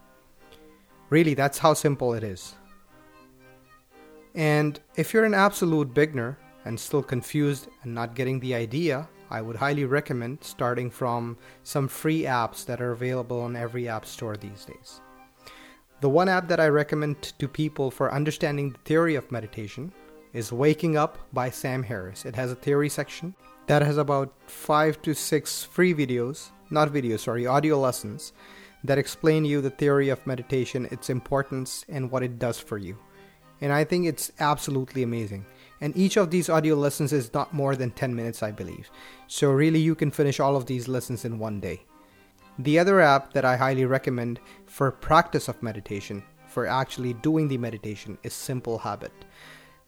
Really, 1.08 1.35
that's 1.35 1.58
how 1.58 1.73
simple 1.73 2.12
it 2.12 2.25
is. 2.25 2.54
And 4.35 4.78
if 4.96 5.14
you're 5.14 5.25
an 5.25 5.32
absolute 5.32 5.94
beginner 5.94 6.37
and 6.66 6.78
still 6.78 7.02
confused 7.02 7.68
and 7.82 7.94
not 7.94 8.14
getting 8.14 8.40
the 8.40 8.54
idea, 8.54 9.08
I 9.30 9.40
would 9.40 9.56
highly 9.56 9.85
recommend 9.85 10.44
starting 10.44 10.90
from 10.90 11.38
some 11.62 11.88
free 11.88 12.23
apps 12.23 12.66
that 12.66 12.80
are 12.80 12.92
available 12.92 13.40
on 13.40 13.56
every 13.56 13.88
app 13.88 14.04
store 14.04 14.37
these 14.37 14.64
days. 14.64 15.00
The 16.00 16.11
one 16.11 16.29
app 16.29 16.47
that 16.49 16.61
I 16.61 16.69
recommend 16.69 17.23
to 17.23 17.49
people 17.49 17.91
for 17.91 18.12
understanding 18.12 18.71
the 18.71 18.79
theory 18.81 19.15
of 19.15 19.33
meditation 19.33 19.91
is 20.35 20.53
Waking 20.53 20.99
Up 20.99 21.17
by 21.33 21.49
Sam 21.49 21.83
Harris. 21.83 22.26
It 22.26 22.37
has 22.37 22.53
a 22.53 22.55
theory 22.55 22.91
section 22.91 23.35
that 23.67 23.81
has 23.81 23.97
about 23.97 24.31
five 24.47 25.00
to 25.03 25.15
six 25.15 25.65
free 25.65 25.95
videos, 25.95 26.50
not 26.69 26.93
videos, 26.93 27.21
sorry, 27.21 27.47
audio 27.47 27.81
lessons 27.81 28.35
that 28.85 28.99
explain 28.99 29.47
you 29.47 29.62
the 29.62 29.71
theory 29.71 30.11
of 30.11 30.26
meditation, 30.26 30.87
its 30.91 31.09
importance, 31.09 31.87
and 31.88 32.11
what 32.11 32.23
it 32.23 32.38
does 32.38 32.61
for 32.61 32.76
you. 32.76 32.99
And 33.62 33.73
I 33.73 33.85
think 33.85 34.05
it's 34.05 34.31
absolutely 34.38 35.03
amazing. 35.03 35.47
And 35.81 35.97
each 35.97 36.19
of 36.19 36.31
these 36.31 36.50
audio 36.50 36.75
lessons 36.75 37.15
is 37.15 37.33
not 37.33 37.55
more 37.55 37.75
than 37.75 37.91
10 37.91 38.15
minutes, 38.15 38.43
I 38.43 38.50
believe. 38.50 38.91
So, 39.29 39.50
really, 39.50 39.81
you 39.81 39.95
can 39.95 40.11
finish 40.11 40.41
all 40.41 40.57
of 40.57 40.67
these 40.67 40.88
lessons 40.88 41.25
in 41.25 41.38
one 41.38 41.59
day. 41.59 41.87
The 42.59 42.79
other 42.79 43.01
app 43.01 43.35
that 43.35 43.45
I 43.45 43.55
highly 43.57 43.85
recommend 43.85 44.41
for 44.65 44.91
practice 44.91 45.49
of 45.49 45.63
meditation, 45.63 46.23
for 46.49 46.67
actually 46.67 47.13
doing 47.13 47.49
the 47.49 47.59
meditation, 47.59 48.17
is 48.23 48.33
Simple 48.33 48.79
Habit. 48.79 49.13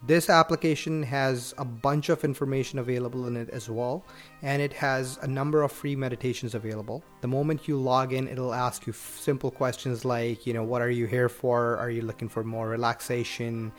This 0.07 0.29
application 0.29 1.03
has 1.03 1.55
a 1.57 1.65
bunch 1.65 2.11
of 2.11 2.25
information 2.25 2.79
available 2.79 3.27
in 3.27 3.39
it 3.39 3.49
as 3.51 3.71
well, 3.71 4.05
and 4.43 4.61
it 4.61 4.75
has 4.75 5.19
a 5.23 5.27
number 5.27 5.63
of 5.63 5.73
free 5.73 5.97
meditations 5.97 6.55
available. 6.55 7.03
The 7.23 7.29
moment 7.29 7.67
you 7.67 7.79
log 7.79 8.13
in, 8.13 8.29
it'll 8.29 8.53
ask 8.53 8.87
you 8.87 8.93
simple 8.93 9.51
questions 9.51 10.05
like, 10.05 10.47
you 10.47 10.53
know, 10.53 10.63
what 10.63 10.83
are 10.83 10.91
you 10.91 11.07
here 11.07 11.31
for? 11.31 11.79
Are 11.79 11.91
you 11.91 12.03
looking 12.03 12.29
for 12.29 12.45
more 12.45 12.69
relaxation, 12.69 13.73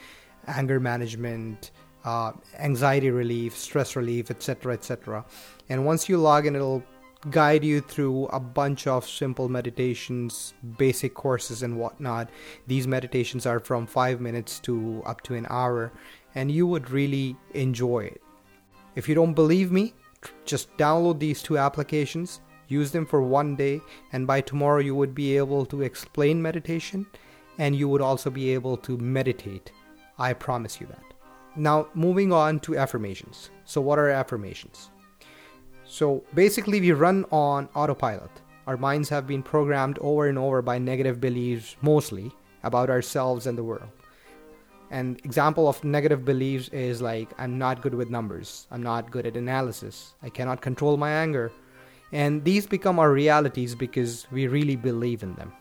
anger 0.47 0.79
management, 0.79 1.71
uh, 2.03 2.31
anxiety 2.57 3.11
relief, 3.11 3.55
stress 3.55 3.95
relief, 3.95 4.31
etc., 4.31 4.73
etc. 4.73 5.23
And 5.69 5.85
once 5.85 6.09
you 6.09 6.17
log 6.17 6.47
in, 6.47 6.55
it'll 6.55 6.83
guide 7.29 7.63
you 7.63 7.81
through 7.81 8.25
a 8.27 8.39
bunch 8.39 8.87
of 8.87 9.07
simple 9.07 9.49
meditations, 9.49 10.53
basic 10.77 11.13
courses, 11.13 11.63
and 11.63 11.77
whatnot. 11.77 12.29
These 12.67 12.87
meditations 12.87 13.45
are 13.45 13.59
from 13.59 13.85
five 13.85 14.21
minutes 14.21 14.59
to 14.61 15.03
up 15.05 15.21
to 15.23 15.35
an 15.35 15.45
hour, 15.49 15.91
and 16.35 16.49
you 16.51 16.65
would 16.65 16.89
really 16.91 17.35
enjoy 17.53 18.05
it. 18.05 18.21
If 18.95 19.09
you 19.09 19.15
don't 19.15 19.33
believe 19.33 19.71
me, 19.71 19.93
just 20.45 20.75
download 20.77 21.19
these 21.19 21.41
two 21.41 21.57
applications, 21.57 22.41
use 22.67 22.91
them 22.91 23.05
for 23.05 23.21
one 23.21 23.55
day, 23.55 23.81
and 24.13 24.25
by 24.25 24.41
tomorrow 24.41 24.79
you 24.79 24.95
would 24.95 25.13
be 25.13 25.37
able 25.37 25.65
to 25.67 25.81
explain 25.81 26.41
meditation 26.41 27.05
and 27.57 27.75
you 27.75 27.87
would 27.89 28.01
also 28.01 28.29
be 28.29 28.53
able 28.53 28.77
to 28.77 28.97
meditate. 28.97 29.71
I 30.17 30.33
promise 30.33 30.79
you 30.81 30.87
that. 30.87 31.03
Now, 31.55 31.87
moving 31.93 32.31
on 32.31 32.59
to 32.61 32.77
affirmations. 32.77 33.49
So, 33.65 33.81
what 33.81 33.99
are 33.99 34.09
affirmations? 34.09 34.91
So 35.89 36.23
basically, 36.35 36.79
we 36.79 36.91
run 36.91 37.25
on 37.31 37.67
autopilot. 37.73 38.29
Our 38.67 38.77
minds 38.77 39.09
have 39.09 39.25
been 39.25 39.41
programmed 39.41 39.97
over 39.99 40.27
and 40.27 40.37
over 40.37 40.61
by 40.61 40.77
negative 40.77 41.19
beliefs, 41.19 41.75
mostly 41.81 42.31
about 42.61 42.91
ourselves 42.91 43.47
and 43.47 43.57
the 43.57 43.63
world. 43.63 43.89
An 44.91 45.17
example 45.23 45.67
of 45.67 45.83
negative 45.83 46.23
beliefs 46.23 46.69
is 46.69 47.01
like, 47.01 47.29
I'm 47.39 47.57
not 47.57 47.81
good 47.81 47.95
with 47.95 48.11
numbers, 48.11 48.67
I'm 48.69 48.83
not 48.83 49.09
good 49.09 49.25
at 49.25 49.35
analysis, 49.35 50.13
I 50.21 50.29
cannot 50.29 50.61
control 50.61 50.95
my 50.95 51.09
anger. 51.09 51.51
And 52.11 52.43
these 52.43 52.67
become 52.67 52.99
our 52.99 53.11
realities 53.11 53.73
because 53.73 54.27
we 54.31 54.45
really 54.45 54.75
believe 54.75 55.23
in 55.23 55.33
them. 55.35 55.53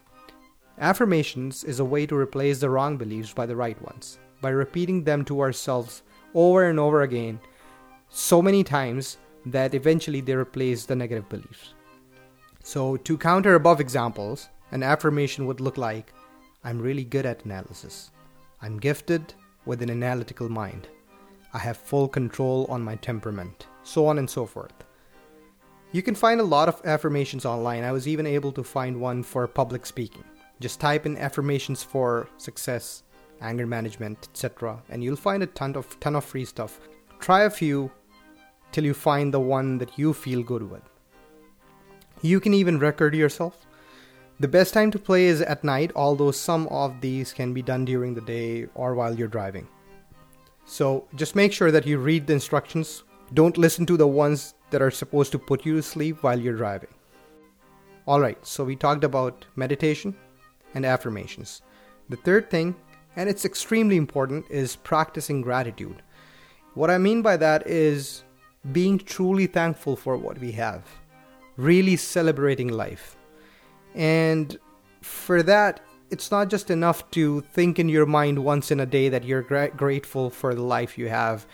Affirmations 0.78 1.64
is 1.64 1.80
a 1.80 1.84
way 1.84 2.04
to 2.04 2.14
replace 2.14 2.60
the 2.60 2.68
wrong 2.68 2.98
beliefs 2.98 3.32
by 3.32 3.46
the 3.46 3.56
right 3.56 3.80
ones. 3.80 4.18
By 4.42 4.50
repeating 4.50 5.04
them 5.04 5.24
to 5.24 5.40
ourselves 5.40 6.02
over 6.34 6.68
and 6.68 6.78
over 6.78 7.00
again, 7.00 7.40
so 8.10 8.42
many 8.42 8.62
times 8.62 9.16
that 9.50 9.74
eventually 9.74 10.20
they 10.20 10.34
replace 10.34 10.84
the 10.84 10.96
negative 10.96 11.28
beliefs. 11.28 11.74
So, 12.62 12.96
to 12.96 13.16
counter 13.16 13.54
above 13.54 13.80
examples, 13.80 14.48
an 14.72 14.82
affirmation 14.82 15.46
would 15.46 15.60
look 15.60 15.78
like 15.78 16.12
I'm 16.64 16.80
really 16.80 17.04
good 17.04 17.24
at 17.24 17.44
analysis. 17.44 18.10
I'm 18.60 18.78
gifted 18.78 19.32
with 19.64 19.82
an 19.82 19.90
analytical 19.90 20.48
mind. 20.48 20.88
I 21.54 21.58
have 21.58 21.76
full 21.76 22.08
control 22.08 22.66
on 22.68 22.82
my 22.82 22.96
temperament, 22.96 23.68
so 23.82 24.06
on 24.06 24.18
and 24.18 24.28
so 24.28 24.44
forth. 24.44 24.72
You 25.92 26.02
can 26.02 26.14
find 26.14 26.40
a 26.40 26.44
lot 26.44 26.68
of 26.68 26.82
affirmations 26.84 27.46
online. 27.46 27.84
I 27.84 27.92
was 27.92 28.06
even 28.06 28.26
able 28.26 28.52
to 28.52 28.62
find 28.62 29.00
one 29.00 29.22
for 29.22 29.46
public 29.46 29.86
speaking. 29.86 30.24
Just 30.60 30.80
type 30.80 31.06
in 31.06 31.16
affirmations 31.16 31.82
for 31.82 32.28
success, 32.36 33.04
anger 33.40 33.66
management, 33.66 34.28
etc., 34.30 34.82
and 34.90 35.02
you'll 35.02 35.16
find 35.16 35.42
a 35.42 35.46
ton 35.46 35.76
of 35.76 35.98
ton 36.00 36.16
of 36.16 36.24
free 36.24 36.44
stuff. 36.44 36.80
Try 37.20 37.44
a 37.44 37.50
few 37.50 37.90
till 38.72 38.84
you 38.84 38.94
find 38.94 39.32
the 39.32 39.40
one 39.40 39.78
that 39.78 39.98
you 39.98 40.12
feel 40.12 40.42
good 40.42 40.68
with. 40.70 40.82
You 42.22 42.40
can 42.40 42.54
even 42.54 42.78
record 42.78 43.14
yourself. 43.14 43.66
The 44.40 44.48
best 44.48 44.72
time 44.74 44.90
to 44.92 44.98
play 44.98 45.26
is 45.26 45.40
at 45.40 45.64
night, 45.64 45.92
although 45.96 46.30
some 46.30 46.68
of 46.68 47.00
these 47.00 47.32
can 47.32 47.52
be 47.52 47.62
done 47.62 47.84
during 47.84 48.14
the 48.14 48.20
day 48.20 48.66
or 48.74 48.94
while 48.94 49.14
you're 49.14 49.28
driving. 49.28 49.66
So 50.64 51.08
just 51.16 51.34
make 51.34 51.52
sure 51.52 51.70
that 51.70 51.86
you 51.86 51.98
read 51.98 52.26
the 52.26 52.34
instructions. 52.34 53.04
Don't 53.34 53.58
listen 53.58 53.86
to 53.86 53.96
the 53.96 54.06
ones 54.06 54.54
that 54.70 54.82
are 54.82 54.90
supposed 54.90 55.32
to 55.32 55.38
put 55.38 55.64
you 55.64 55.74
to 55.76 55.82
sleep 55.82 56.22
while 56.22 56.38
you're 56.38 56.56
driving. 56.56 56.90
Alright, 58.06 58.46
so 58.46 58.64
we 58.64 58.76
talked 58.76 59.04
about 59.04 59.44
meditation 59.56 60.14
and 60.74 60.86
affirmations. 60.86 61.62
The 62.08 62.16
third 62.16 62.50
thing, 62.50 62.74
and 63.16 63.28
it's 63.28 63.44
extremely 63.44 63.96
important, 63.96 64.46
is 64.50 64.76
practicing 64.76 65.40
gratitude. 65.40 66.02
What 66.74 66.90
I 66.90 66.98
mean 66.98 67.22
by 67.22 67.36
that 67.38 67.66
is 67.66 68.24
being 68.72 68.98
truly 68.98 69.46
thankful 69.46 69.96
for 69.96 70.16
what 70.16 70.38
we 70.38 70.52
have, 70.52 70.84
really 71.56 71.96
celebrating 71.96 72.68
life. 72.68 73.16
And 73.94 74.58
for 75.00 75.42
that, 75.42 75.80
it's 76.10 76.30
not 76.30 76.48
just 76.48 76.70
enough 76.70 77.10
to 77.12 77.40
think 77.52 77.78
in 77.78 77.88
your 77.88 78.06
mind 78.06 78.38
once 78.38 78.70
in 78.70 78.80
a 78.80 78.86
day 78.86 79.08
that 79.08 79.24
you're 79.24 79.42
gra- 79.42 79.70
grateful 79.70 80.30
for 80.30 80.54
the 80.54 80.62
life 80.62 80.96
you 80.96 81.08
have. 81.08 81.46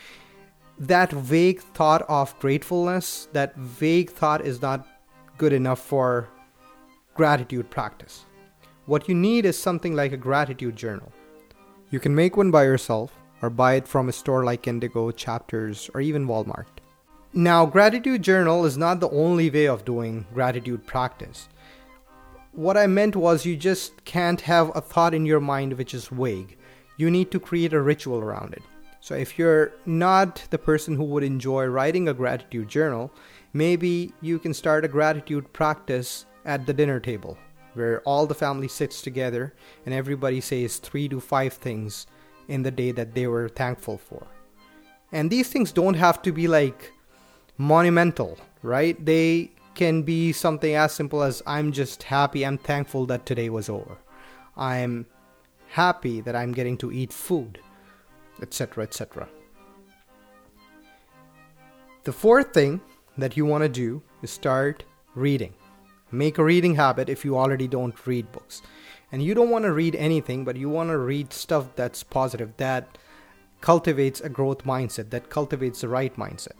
That 0.79 1.11
vague 1.11 1.61
thought 1.61 2.03
of 2.03 2.37
gratefulness, 2.39 3.27
that 3.33 3.55
vague 3.55 4.11
thought 4.11 4.45
is 4.45 4.61
not 4.61 4.87
good 5.37 5.53
enough 5.53 5.79
for 5.79 6.29
gratitude 7.13 7.69
practice. 7.69 8.25
What 8.85 9.09
you 9.09 9.15
need 9.15 9.45
is 9.45 9.57
something 9.57 9.95
like 9.95 10.11
a 10.11 10.17
gratitude 10.17 10.75
journal. 10.75 11.11
You 11.89 11.99
can 11.99 12.13
make 12.13 12.37
one 12.37 12.51
by 12.51 12.65
yourself 12.65 13.17
or 13.41 13.49
buy 13.49 13.75
it 13.75 13.87
from 13.87 14.09
a 14.09 14.13
store 14.13 14.43
like 14.43 14.67
Indigo, 14.67 15.11
Chapters, 15.11 15.89
or 15.93 16.01
even 16.01 16.27
Walmart. 16.27 16.74
Now, 17.37 17.65
gratitude 17.65 18.21
journal 18.21 18.63
is 18.63 18.77
not 18.77 19.01
the 19.01 19.09
only 19.09 19.49
way 19.49 19.67
of 19.67 19.83
doing 19.83 20.25
gratitude 20.33 20.87
practice. 20.87 21.49
What 22.53 22.77
I 22.77 22.87
meant 22.87 23.13
was 23.13 23.45
you 23.45 23.57
just 23.57 24.05
can't 24.05 24.39
have 24.39 24.71
a 24.73 24.79
thought 24.79 25.13
in 25.13 25.25
your 25.25 25.41
mind 25.41 25.73
which 25.73 25.93
is 25.93 26.07
vague. 26.07 26.55
You 26.95 27.11
need 27.11 27.31
to 27.31 27.39
create 27.41 27.73
a 27.73 27.81
ritual 27.81 28.19
around 28.19 28.53
it. 28.53 28.63
So, 29.01 29.15
if 29.15 29.37
you're 29.37 29.73
not 29.85 30.47
the 30.49 30.57
person 30.57 30.95
who 30.95 31.03
would 31.03 31.23
enjoy 31.23 31.65
writing 31.65 32.07
a 32.07 32.13
gratitude 32.13 32.69
journal, 32.69 33.11
maybe 33.51 34.13
you 34.21 34.39
can 34.39 34.53
start 34.53 34.85
a 34.85 34.87
gratitude 34.87 35.51
practice 35.51 36.25
at 36.45 36.65
the 36.65 36.73
dinner 36.73 37.01
table 37.01 37.37
where 37.73 37.99
all 38.03 38.25
the 38.25 38.33
family 38.33 38.69
sits 38.69 39.01
together 39.01 39.53
and 39.85 39.93
everybody 39.93 40.39
says 40.39 40.77
three 40.77 41.09
to 41.09 41.19
five 41.19 41.51
things 41.51 42.07
in 42.47 42.63
the 42.63 42.71
day 42.71 42.93
that 42.93 43.13
they 43.13 43.27
were 43.27 43.49
thankful 43.49 43.97
for. 43.97 44.25
And 45.11 45.29
these 45.29 45.49
things 45.49 45.73
don't 45.73 45.95
have 45.95 46.21
to 46.21 46.31
be 46.31 46.47
like 46.47 46.93
monumental, 47.57 48.37
right? 48.61 49.03
They 49.03 49.51
can 49.75 50.03
be 50.03 50.31
something 50.31 50.75
as 50.75 50.93
simple 50.93 51.21
as 51.21 51.43
I'm 51.45 51.71
just 51.71 52.03
happy, 52.03 52.45
I'm 52.45 52.57
thankful 52.57 53.05
that 53.07 53.25
today 53.25 53.49
was 53.49 53.69
over. 53.69 53.97
I'm 54.57 55.05
happy 55.67 56.21
that 56.21 56.35
I'm 56.35 56.53
getting 56.53 56.77
to 56.77 56.91
eat 56.91 57.11
food, 57.11 57.59
etc., 58.41 58.83
etc. 58.83 59.27
The 62.05 62.13
fourth 62.13 62.53
thing 62.53 62.81
that 63.17 63.35
you 63.35 63.45
want 63.45 63.63
to 63.63 63.69
do 63.69 64.01
is 64.21 64.31
start 64.31 64.83
reading. 65.15 65.53
Make 66.11 66.37
a 66.37 66.43
reading 66.43 66.75
habit 66.75 67.09
if 67.09 67.25
you 67.25 67.37
already 67.37 67.67
don't 67.67 68.05
read 68.05 68.31
books. 68.31 68.61
And 69.11 69.23
you 69.23 69.33
don't 69.33 69.49
want 69.49 69.65
to 69.65 69.73
read 69.73 69.95
anything, 69.95 70.45
but 70.45 70.55
you 70.55 70.69
want 70.69 70.89
to 70.89 70.97
read 70.97 71.33
stuff 71.33 71.75
that's 71.75 72.03
positive, 72.03 72.55
that 72.57 72.97
cultivates 73.61 74.21
a 74.21 74.29
growth 74.29 74.63
mindset, 74.63 75.09
that 75.09 75.29
cultivates 75.29 75.81
the 75.81 75.89
right 75.89 76.15
mindset. 76.15 76.53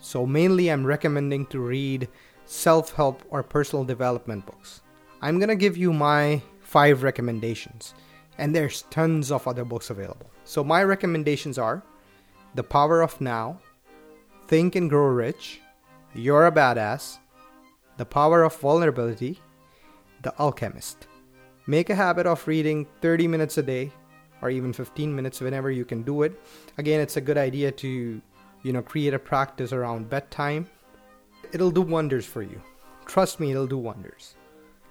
So, 0.00 0.26
mainly, 0.26 0.68
I'm 0.68 0.84
recommending 0.84 1.46
to 1.46 1.60
read 1.60 2.08
self 2.46 2.92
help 2.94 3.22
or 3.30 3.42
personal 3.42 3.84
development 3.84 4.46
books. 4.46 4.80
I'm 5.22 5.38
gonna 5.38 5.54
give 5.54 5.76
you 5.76 5.92
my 5.92 6.42
five 6.60 7.02
recommendations, 7.02 7.94
and 8.38 8.54
there's 8.54 8.82
tons 8.90 9.30
of 9.30 9.46
other 9.46 9.64
books 9.64 9.90
available. 9.90 10.30
So, 10.44 10.64
my 10.64 10.82
recommendations 10.82 11.58
are 11.58 11.82
The 12.54 12.64
Power 12.64 13.02
of 13.02 13.20
Now, 13.20 13.60
Think 14.48 14.74
and 14.74 14.88
Grow 14.88 15.06
Rich, 15.06 15.60
You're 16.14 16.46
a 16.46 16.52
Badass, 16.52 17.18
The 17.98 18.06
Power 18.06 18.42
of 18.42 18.56
Vulnerability, 18.56 19.38
The 20.22 20.34
Alchemist. 20.38 21.06
Make 21.66 21.90
a 21.90 21.94
habit 21.94 22.26
of 22.26 22.48
reading 22.48 22.86
30 23.00 23.28
minutes 23.28 23.58
a 23.58 23.62
day 23.62 23.92
or 24.42 24.50
even 24.50 24.72
15 24.72 25.14
minutes 25.14 25.40
whenever 25.40 25.70
you 25.70 25.84
can 25.84 26.02
do 26.02 26.22
it. 26.22 26.32
Again, 26.78 27.00
it's 27.00 27.16
a 27.16 27.20
good 27.20 27.38
idea 27.38 27.70
to, 27.72 28.20
you 28.62 28.72
know, 28.72 28.82
create 28.82 29.14
a 29.14 29.18
practice 29.18 29.72
around 29.72 30.10
bedtime. 30.10 30.68
It'll 31.52 31.70
do 31.70 31.82
wonders 31.82 32.26
for 32.26 32.42
you. 32.42 32.60
Trust 33.06 33.40
me, 33.40 33.50
it'll 33.50 33.66
do 33.66 33.78
wonders. 33.78 34.34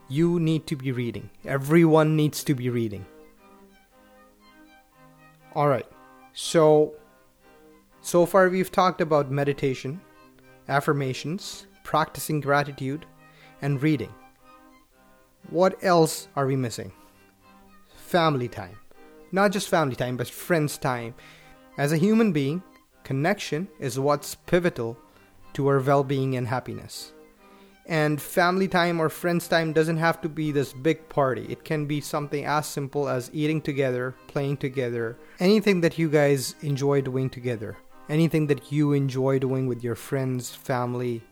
You 0.08 0.40
need 0.40 0.66
to 0.68 0.76
be 0.76 0.92
reading. 0.92 1.30
Everyone 1.46 2.16
needs 2.16 2.44
to 2.46 2.56
be 2.56 2.70
reading. 2.70 3.06
All 5.54 5.68
right. 5.68 5.88
So 6.34 6.94
so 8.02 8.26
far 8.26 8.50
we've 8.50 8.72
talked 8.72 9.02
about 9.02 9.30
meditation, 9.30 10.02
affirmations, 10.68 11.68
practicing 11.84 12.40
gratitude, 12.40 13.06
and 13.62 13.82
reading. 13.82 14.14
What 15.50 15.84
else 15.84 16.28
are 16.36 16.46
we 16.46 16.56
missing? 16.56 16.92
Family 17.96 18.48
time. 18.48 18.78
Not 19.32 19.52
just 19.52 19.70
family 19.70 19.96
time, 19.96 20.18
but 20.18 20.28
friends 20.28 20.78
time. 20.78 21.14
As 21.78 21.92
a 21.92 21.98
human 21.98 22.32
being, 22.32 22.64
connection 23.10 23.68
is 23.80 23.98
what's 23.98 24.36
pivotal 24.36 24.96
to 25.52 25.66
our 25.66 25.80
well 25.80 26.04
being 26.04 26.36
and 26.38 26.48
happiness. 26.48 27.12
And 27.88 28.22
family 28.22 28.68
time 28.68 29.00
or 29.00 29.10
friends 29.10 29.48
time 29.48 29.74
doesn't 29.74 29.98
have 29.98 30.22
to 30.22 30.30
be 30.30 30.52
this 30.52 30.74
big 30.74 31.10
party. 31.10 31.48
It 31.50 31.64
can 31.64 31.88
be 31.88 32.02
something 32.02 32.46
as 32.46 32.68
simple 32.68 33.10
as 33.10 33.32
eating 33.34 33.62
together, 33.62 34.14
playing 34.28 34.58
together, 34.58 35.18
anything 35.40 35.82
that 35.82 35.98
you 35.98 36.08
guys 36.08 36.54
enjoy 36.62 37.02
doing 37.02 37.32
together, 37.32 37.78
anything 38.10 38.46
that 38.46 38.72
you 38.72 38.94
enjoy 38.94 39.40
doing 39.40 39.66
with 39.66 39.84
your 39.84 39.96
friends, 39.96 40.54
family, 40.54 41.24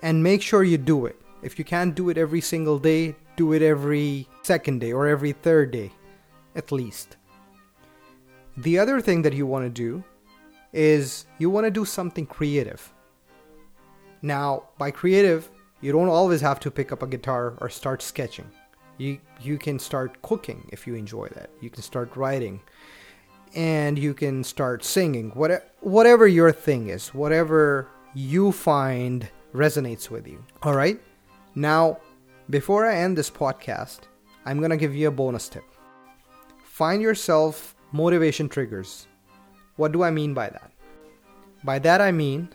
and 0.00 0.22
make 0.22 0.42
sure 0.42 0.62
you 0.62 0.78
do 0.78 1.06
it. 1.06 1.20
If 1.42 1.58
you 1.58 1.64
can't 1.64 1.96
do 1.96 2.08
it 2.08 2.18
every 2.18 2.40
single 2.40 2.78
day, 2.78 3.16
do 3.34 3.52
it 3.52 3.62
every 3.62 4.28
second 4.42 4.78
day 4.78 4.92
or 4.92 5.08
every 5.08 5.32
third 5.32 5.72
day, 5.72 5.90
at 6.54 6.70
least. 6.70 7.16
The 8.56 8.78
other 8.78 9.00
thing 9.00 9.22
that 9.22 9.34
you 9.34 9.44
want 9.44 9.64
to 9.64 9.70
do 9.70 10.04
is 10.74 11.24
you 11.38 11.48
want 11.48 11.64
to 11.64 11.70
do 11.70 11.86
something 11.86 12.26
creative. 12.26 12.92
Now, 14.20 14.64
by 14.76 14.90
creative, 14.90 15.48
you 15.80 15.92
don't 15.92 16.08
always 16.08 16.40
have 16.40 16.60
to 16.60 16.70
pick 16.70 16.92
up 16.92 17.02
a 17.02 17.06
guitar 17.06 17.54
or 17.60 17.70
start 17.70 18.02
sketching. 18.02 18.50
You 18.98 19.18
you 19.40 19.58
can 19.58 19.78
start 19.78 20.20
cooking 20.22 20.68
if 20.72 20.86
you 20.86 20.94
enjoy 20.94 21.28
that. 21.28 21.50
You 21.60 21.70
can 21.70 21.82
start 21.82 22.16
writing 22.16 22.60
and 23.54 23.98
you 23.98 24.14
can 24.14 24.42
start 24.44 24.84
singing. 24.84 25.30
What, 25.30 25.74
whatever 25.80 26.26
your 26.26 26.52
thing 26.52 26.88
is, 26.88 27.14
whatever 27.14 27.88
you 28.14 28.52
find 28.52 29.28
resonates 29.54 30.10
with 30.10 30.26
you. 30.26 30.44
All 30.62 30.74
right? 30.74 31.00
Now, 31.54 31.98
before 32.50 32.84
I 32.86 32.96
end 32.96 33.16
this 33.16 33.30
podcast, 33.30 34.00
I'm 34.44 34.58
going 34.58 34.70
to 34.70 34.76
give 34.76 34.94
you 34.94 35.08
a 35.08 35.12
bonus 35.12 35.48
tip. 35.48 35.64
Find 36.64 37.00
yourself 37.00 37.76
motivation 37.92 38.48
triggers. 38.48 39.06
What 39.76 39.92
do 39.92 40.02
I 40.02 40.10
mean 40.10 40.34
by 40.34 40.50
that? 40.50 40.70
By 41.64 41.78
that 41.80 42.00
I 42.00 42.12
mean 42.12 42.48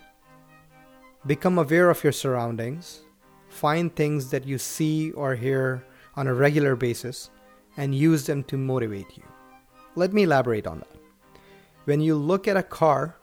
become 1.26 1.58
aware 1.58 1.90
of 1.90 2.04
your 2.04 2.14
surroundings, 2.14 3.02
find 3.50 3.94
things 3.94 4.30
that 4.30 4.46
you 4.46 4.58
see 4.58 5.12
or 5.12 5.36
hear 5.36 5.84
on 6.16 6.28
a 6.28 6.34
regular 6.34 6.76
basis, 6.76 7.30
and 7.78 7.94
use 7.94 8.26
them 8.26 8.44
to 8.46 8.58
motivate 8.58 9.18
you. 9.18 9.24
Let 9.96 10.14
me 10.14 10.24
elaborate 10.24 10.66
on 10.66 10.80
that. 10.80 11.42
When 11.86 12.00
you 12.00 12.16
look 12.16 12.48
at 12.48 12.58
a 12.58 12.64
car, 12.64 13.16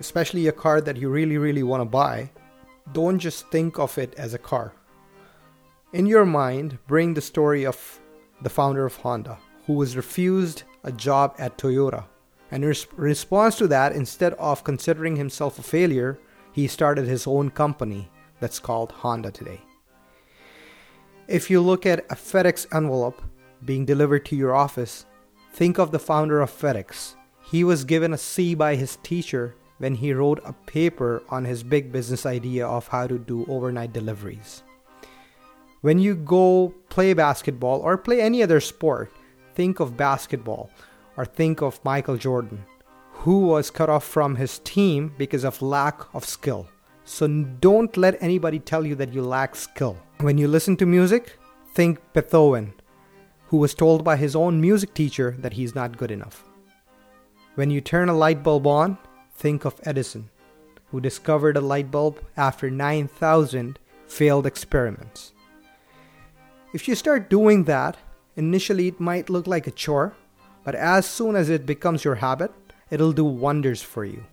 especially 0.00 0.48
a 0.48 0.52
car 0.52 0.80
that 0.80 0.96
you 0.96 1.08
really, 1.08 1.38
really 1.38 1.62
want 1.62 1.80
to 1.80 1.84
buy, 1.86 2.30
don't 2.92 3.18
just 3.18 3.48
think 3.48 3.78
of 3.78 3.96
it 3.96 4.14
as 4.16 4.34
a 4.34 4.38
car. 4.38 4.74
In 5.92 6.06
your 6.06 6.26
mind, 6.26 6.78
bring 6.86 7.14
the 7.14 7.20
story 7.20 7.64
of 7.64 8.00
the 8.42 8.50
founder 8.50 8.84
of 8.84 8.96
Honda, 8.96 9.38
who 9.66 9.74
was 9.74 9.96
refused 9.96 10.64
a 10.82 10.92
job 10.92 11.34
at 11.38 11.56
Toyota. 11.56 12.04
And 12.50 12.64
in 12.64 12.74
response 12.96 13.56
to 13.58 13.66
that, 13.68 13.92
instead 13.92 14.34
of 14.34 14.64
considering 14.64 15.16
himself 15.16 15.58
a 15.58 15.62
failure, 15.62 16.18
he 16.52 16.66
started 16.68 17.06
his 17.06 17.26
own 17.26 17.50
company 17.50 18.10
that's 18.40 18.58
called 18.58 18.92
Honda 18.92 19.30
today. 19.30 19.60
If 21.26 21.50
you 21.50 21.60
look 21.60 21.86
at 21.86 22.04
a 22.10 22.14
FedEx 22.14 22.66
envelope 22.74 23.22
being 23.64 23.84
delivered 23.84 24.26
to 24.26 24.36
your 24.36 24.54
office, 24.54 25.06
think 25.52 25.78
of 25.78 25.90
the 25.90 25.98
founder 25.98 26.40
of 26.40 26.50
FedEx. 26.50 27.16
He 27.42 27.64
was 27.64 27.84
given 27.84 28.12
a 28.12 28.18
C 28.18 28.54
by 28.54 28.76
his 28.76 28.96
teacher 29.02 29.54
when 29.78 29.94
he 29.94 30.12
wrote 30.12 30.40
a 30.44 30.52
paper 30.52 31.22
on 31.28 31.44
his 31.44 31.62
big 31.62 31.90
business 31.90 32.26
idea 32.26 32.66
of 32.66 32.88
how 32.88 33.06
to 33.06 33.18
do 33.18 33.44
overnight 33.48 33.92
deliveries. 33.92 34.62
When 35.80 35.98
you 35.98 36.14
go 36.14 36.74
play 36.88 37.14
basketball 37.14 37.80
or 37.80 37.98
play 37.98 38.20
any 38.20 38.42
other 38.42 38.60
sport, 38.60 39.12
think 39.54 39.80
of 39.80 39.96
basketball 39.96 40.70
or 41.16 41.24
think 41.24 41.62
of 41.62 41.84
Michael 41.84 42.16
Jordan, 42.16 42.64
who 43.12 43.40
was 43.40 43.70
cut 43.70 43.88
off 43.88 44.04
from 44.04 44.36
his 44.36 44.58
team 44.60 45.14
because 45.16 45.44
of 45.44 45.62
lack 45.62 46.14
of 46.14 46.24
skill. 46.24 46.68
So 47.04 47.28
don't 47.28 47.96
let 47.96 48.22
anybody 48.22 48.58
tell 48.58 48.86
you 48.86 48.94
that 48.96 49.12
you 49.12 49.22
lack 49.22 49.54
skill. 49.56 49.96
When 50.20 50.38
you 50.38 50.48
listen 50.48 50.76
to 50.78 50.86
music, 50.86 51.38
think 51.74 52.00
Beethoven, 52.12 52.72
who 53.48 53.58
was 53.58 53.74
told 53.74 54.04
by 54.04 54.16
his 54.16 54.34
own 54.34 54.60
music 54.60 54.94
teacher 54.94 55.36
that 55.38 55.52
he's 55.52 55.74
not 55.74 55.96
good 55.98 56.10
enough. 56.10 56.44
When 57.56 57.70
you 57.70 57.80
turn 57.80 58.08
a 58.08 58.16
light 58.16 58.42
bulb 58.42 58.66
on, 58.66 58.98
think 59.34 59.64
of 59.64 59.80
Edison, 59.84 60.30
who 60.90 61.00
discovered 61.00 61.56
a 61.56 61.60
light 61.60 61.90
bulb 61.90 62.20
after 62.36 62.70
9,000 62.70 63.78
failed 64.06 64.46
experiments. 64.46 65.32
If 66.72 66.88
you 66.88 66.94
start 66.94 67.30
doing 67.30 67.64
that, 67.64 67.96
initially 68.34 68.88
it 68.88 68.98
might 68.98 69.30
look 69.30 69.46
like 69.46 69.66
a 69.66 69.70
chore, 69.70 70.14
but 70.64 70.74
as 70.74 71.06
soon 71.06 71.36
as 71.36 71.50
it 71.50 71.66
becomes 71.66 72.04
your 72.04 72.16
habit, 72.16 72.52
it'll 72.90 73.12
do 73.12 73.24
wonders 73.24 73.82
for 73.82 74.04
you. 74.04 74.24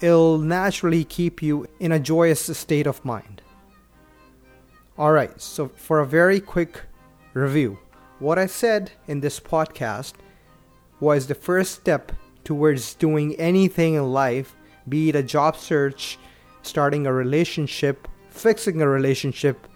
It'll 0.00 0.38
naturally 0.38 1.04
keep 1.04 1.42
you 1.42 1.66
in 1.78 1.92
a 1.92 2.00
joyous 2.00 2.56
state 2.56 2.86
of 2.86 3.04
mind. 3.04 3.42
Alright, 4.98 5.40
so 5.40 5.68
for 5.68 6.00
a 6.00 6.06
very 6.06 6.40
quick 6.40 6.82
review, 7.32 7.78
what 8.18 8.38
I 8.38 8.46
said 8.46 8.92
in 9.06 9.20
this 9.20 9.38
podcast 9.40 10.14
was 11.00 11.26
the 11.26 11.34
first 11.34 11.74
step 11.74 12.12
towards 12.44 12.94
doing 12.94 13.34
anything 13.36 13.94
in 13.94 14.12
life, 14.12 14.54
be 14.88 15.08
it 15.08 15.16
a 15.16 15.22
job 15.22 15.56
search, 15.56 16.18
starting 16.62 17.06
a 17.06 17.12
relationship, 17.12 18.08
fixing 18.28 18.82
a 18.82 18.88
relationship, 18.88 19.66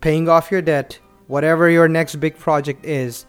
paying 0.00 0.28
off 0.28 0.50
your 0.50 0.62
debt, 0.62 0.98
whatever 1.26 1.68
your 1.68 1.88
next 1.88 2.16
big 2.16 2.36
project 2.38 2.84
is, 2.84 3.26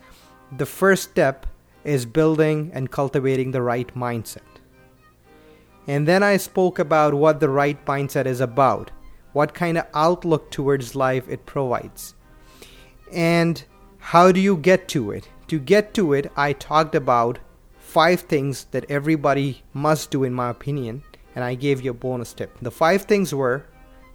the 0.58 0.66
first 0.66 1.10
step 1.10 1.46
is 1.84 2.06
building 2.06 2.72
and 2.74 2.92
cultivating 2.92 3.52
the 3.52 3.62
right 3.62 3.94
mindset. 3.96 4.42
And 5.88 6.08
then 6.08 6.22
I 6.22 6.38
spoke 6.38 6.78
about 6.78 7.14
what 7.14 7.40
the 7.40 7.50
right 7.50 7.84
mindset 7.86 8.26
is 8.26 8.42
about, 8.42 8.92
what 9.34 9.54
kind 9.54 9.78
of 9.78 9.88
outlook 9.94 10.52
towards 10.52 10.96
life 10.96 11.28
it 11.28 11.46
provides. 11.46 12.16
And 13.12 13.64
how 13.98 14.32
do 14.32 14.40
you 14.40 14.58
get 14.58 14.88
to 14.90 15.12
it? 15.12 15.28
To 15.48 15.60
get 15.60 15.94
to 15.96 16.14
it, 16.14 16.32
I 16.36 16.54
talked 16.54 16.96
about 16.96 17.40
five 17.80 18.22
things 18.22 18.66
that 18.66 18.86
everybody 18.90 19.64
must 19.74 20.12
do, 20.12 20.24
in 20.24 20.34
my 20.34 20.50
opinion, 20.50 21.02
and 21.36 21.44
I 21.44 21.56
gave 21.56 21.82
you 21.82 21.92
a 21.92 21.96
bonus 21.96 22.34
tip. 22.34 22.56
The 22.62 22.70
five 22.70 23.04
things 23.04 23.34
were 23.34 23.66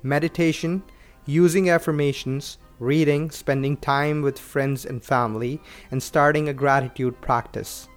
meditation, 0.02 0.82
using 1.26 1.70
affirmations, 1.70 2.58
reading, 2.78 3.30
spending 3.30 3.76
time 3.76 4.22
with 4.22 4.38
friends 4.38 4.84
and 4.84 5.02
family, 5.02 5.60
and 5.90 6.02
starting 6.02 6.48
a 6.48 6.54
gratitude 6.54 7.20
practice, 7.20 7.88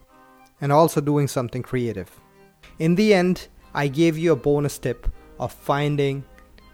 and 0.62 0.72
also 0.72 1.02
doing 1.02 1.28
something 1.28 1.64
creative. 1.64 2.10
In 2.80 2.96
the 2.96 3.14
end, 3.14 3.48
I 3.74 3.88
gave 3.88 4.18
you 4.18 4.32
a 4.32 4.36
bonus 4.36 4.78
tip 4.78 5.08
of 5.40 5.54
finding 5.54 6.24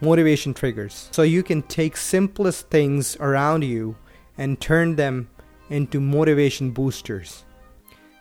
motivation 0.01 0.53
triggers 0.53 1.09
so 1.11 1.21
you 1.21 1.43
can 1.43 1.61
take 1.63 1.95
simplest 1.95 2.69
things 2.69 3.15
around 3.17 3.63
you 3.63 3.95
and 4.37 4.59
turn 4.59 4.95
them 4.95 5.29
into 5.69 5.99
motivation 5.99 6.71
boosters. 6.71 7.45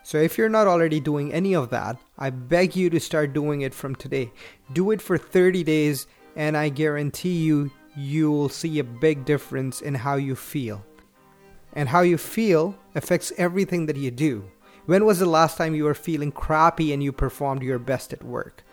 So 0.04 0.18
if 0.18 0.36
you're 0.36 0.48
not 0.48 0.66
already 0.66 1.00
doing 1.00 1.32
any 1.32 1.54
of 1.54 1.70
that, 1.70 1.96
I 2.18 2.30
beg 2.30 2.74
you 2.74 2.90
to 2.90 3.00
start 3.00 3.32
doing 3.32 3.62
it 3.62 3.72
from 3.72 3.94
today. 3.94 4.32
Do 4.72 4.90
it 4.90 5.00
for 5.00 5.16
30 5.16 5.62
days 5.64 6.06
and 6.34 6.56
I 6.56 6.70
guarantee 6.70 7.42
you 7.42 7.70
you 7.96 8.30
will 8.30 8.48
see 8.48 8.78
a 8.78 8.84
big 8.84 9.24
difference 9.24 9.80
in 9.80 9.94
how 9.94 10.16
you 10.16 10.34
feel. 10.34 10.84
And 11.74 11.88
how 11.88 12.00
you 12.02 12.18
feel 12.18 12.74
affects 12.94 13.32
everything 13.38 13.86
that 13.86 13.96
you 13.96 14.10
do. 14.10 14.44
When 14.86 15.04
was 15.04 15.18
the 15.18 15.26
last 15.26 15.56
time 15.56 15.74
you 15.74 15.84
were 15.84 15.94
feeling 15.94 16.32
crappy 16.32 16.92
and 16.92 17.02
you 17.02 17.12
performed 17.12 17.62
your 17.62 17.78
best 17.78 18.12
at 18.12 18.24
work? 18.24 18.64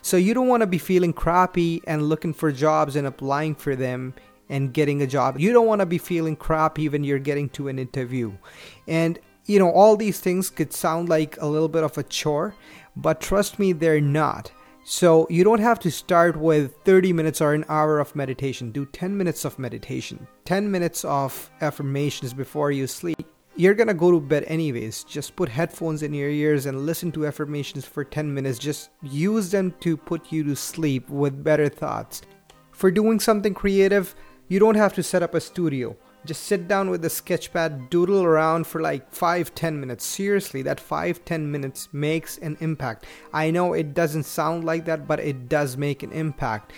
So 0.00 0.16
you 0.16 0.34
don't 0.34 0.48
want 0.48 0.60
to 0.60 0.66
be 0.66 0.78
feeling 0.78 1.12
crappy 1.12 1.82
and 1.86 2.08
looking 2.08 2.32
for 2.32 2.52
jobs 2.52 2.96
and 2.96 3.06
applying 3.06 3.56
for 3.56 3.74
them 3.74 4.14
and 4.48 4.72
getting 4.72 5.02
a 5.02 5.06
job. 5.06 5.40
You 5.40 5.52
don't 5.52 5.66
want 5.66 5.80
to 5.80 5.86
be 5.86 5.98
feeling 5.98 6.36
crappy 6.36 6.88
when 6.88 7.02
you're 7.02 7.18
getting 7.18 7.48
to 7.50 7.68
an 7.68 7.78
interview. 7.78 8.32
And 8.86 9.18
you 9.46 9.58
know, 9.58 9.70
all 9.70 9.96
these 9.96 10.20
things 10.20 10.50
could 10.50 10.72
sound 10.72 11.08
like 11.08 11.40
a 11.40 11.46
little 11.46 11.68
bit 11.68 11.84
of 11.84 11.96
a 11.96 12.02
chore, 12.02 12.54
but 12.96 13.20
trust 13.20 13.58
me, 13.58 13.72
they're 13.72 14.00
not. 14.00 14.50
So 14.88 15.26
you 15.28 15.42
don't 15.42 15.58
have 15.58 15.80
to 15.80 15.90
start 15.90 16.36
with 16.36 16.76
30 16.84 17.12
minutes 17.12 17.40
or 17.40 17.54
an 17.54 17.64
hour 17.68 17.98
of 17.98 18.14
meditation. 18.14 18.70
Do 18.70 18.86
10 18.86 19.16
minutes 19.16 19.44
of 19.44 19.58
meditation, 19.58 20.28
10 20.44 20.70
minutes 20.70 21.04
of 21.04 21.50
affirmations 21.60 22.32
before 22.32 22.70
you 22.70 22.86
sleep. 22.86 23.26
You're 23.56 23.74
gonna 23.74 23.94
go 23.94 24.12
to 24.12 24.20
bed 24.20 24.44
anyways. 24.46 25.02
Just 25.02 25.34
put 25.34 25.48
headphones 25.48 26.04
in 26.04 26.14
your 26.14 26.30
ears 26.30 26.66
and 26.66 26.86
listen 26.86 27.10
to 27.12 27.26
affirmations 27.26 27.84
for 27.84 28.04
10 28.04 28.32
minutes. 28.32 28.60
Just 28.60 28.90
use 29.02 29.50
them 29.50 29.74
to 29.80 29.96
put 29.96 30.30
you 30.30 30.44
to 30.44 30.54
sleep 30.54 31.10
with 31.10 31.42
better 31.42 31.68
thoughts. 31.68 32.22
For 32.70 32.92
doing 32.92 33.18
something 33.18 33.54
creative, 33.54 34.14
you 34.46 34.60
don't 34.60 34.76
have 34.76 34.94
to 34.94 35.02
set 35.02 35.24
up 35.24 35.34
a 35.34 35.40
studio. 35.40 35.96
Just 36.26 36.42
sit 36.42 36.66
down 36.66 36.90
with 36.90 37.04
a 37.04 37.08
sketchpad, 37.08 37.88
doodle 37.88 38.24
around 38.24 38.66
for 38.66 38.80
like 38.80 39.12
5 39.12 39.54
10 39.54 39.78
minutes. 39.78 40.04
Seriously, 40.04 40.60
that 40.62 40.80
5 40.80 41.24
10 41.24 41.50
minutes 41.50 41.88
makes 41.92 42.36
an 42.38 42.56
impact. 42.58 43.06
I 43.32 43.52
know 43.52 43.74
it 43.74 43.94
doesn't 43.94 44.24
sound 44.24 44.64
like 44.64 44.86
that, 44.86 45.06
but 45.06 45.20
it 45.20 45.48
does 45.48 45.76
make 45.76 46.02
an 46.02 46.10
impact. 46.10 46.72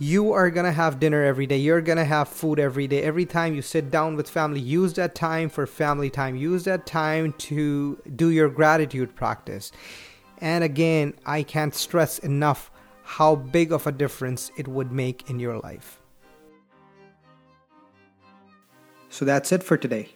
You 0.00 0.32
are 0.32 0.50
gonna 0.50 0.72
have 0.72 0.98
dinner 0.98 1.22
every 1.22 1.46
day, 1.46 1.58
you're 1.58 1.80
gonna 1.80 2.04
have 2.04 2.28
food 2.28 2.58
every 2.58 2.88
day. 2.88 3.02
Every 3.02 3.24
time 3.24 3.54
you 3.54 3.62
sit 3.62 3.90
down 3.90 4.16
with 4.16 4.28
family, 4.28 4.60
use 4.60 4.94
that 4.94 5.14
time 5.14 5.48
for 5.48 5.64
family 5.66 6.10
time, 6.10 6.34
use 6.34 6.64
that 6.64 6.84
time 6.84 7.34
to 7.38 8.02
do 8.16 8.30
your 8.30 8.48
gratitude 8.48 9.14
practice. 9.14 9.70
And 10.38 10.64
again, 10.64 11.14
I 11.24 11.44
can't 11.44 11.74
stress 11.74 12.18
enough 12.18 12.70
how 13.04 13.36
big 13.36 13.72
of 13.72 13.86
a 13.86 13.92
difference 13.92 14.50
it 14.56 14.66
would 14.66 14.90
make 14.90 15.30
in 15.30 15.38
your 15.38 15.58
life. 15.58 15.97
So 19.18 19.24
that's 19.24 19.50
it 19.50 19.64
for 19.64 19.76
today. 19.76 20.10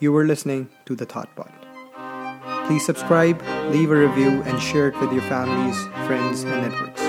You 0.00 0.10
were 0.10 0.24
listening 0.24 0.68
to 0.86 0.96
The 0.96 1.06
Thought 1.06 1.28
Pot. 1.36 2.66
Please 2.66 2.84
subscribe, 2.84 3.40
leave 3.70 3.92
a 3.92 3.94
review, 3.94 4.42
and 4.42 4.60
share 4.60 4.88
it 4.88 5.00
with 5.00 5.12
your 5.12 5.22
families, 5.22 5.80
friends, 6.08 6.42
and 6.42 6.62
networks. 6.62 7.02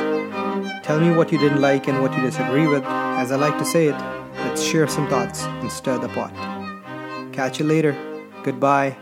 Tell 0.86 1.00
me 1.00 1.10
what 1.10 1.32
you 1.32 1.40
didn't 1.40 1.60
like 1.60 1.88
and 1.88 2.04
what 2.04 2.16
you 2.16 2.22
disagree 2.22 2.68
with. 2.68 2.84
As 2.86 3.32
I 3.32 3.38
like 3.38 3.58
to 3.58 3.66
say 3.66 3.88
it, 3.88 4.00
let's 4.46 4.62
share 4.62 4.88
some 4.88 5.10
thoughts 5.10 5.42
and 5.42 5.72
stir 5.72 5.98
the 5.98 6.10
pot. 6.10 6.36
Catch 7.34 7.60
you 7.60 7.66
later. 7.66 7.98
Goodbye. 8.44 8.96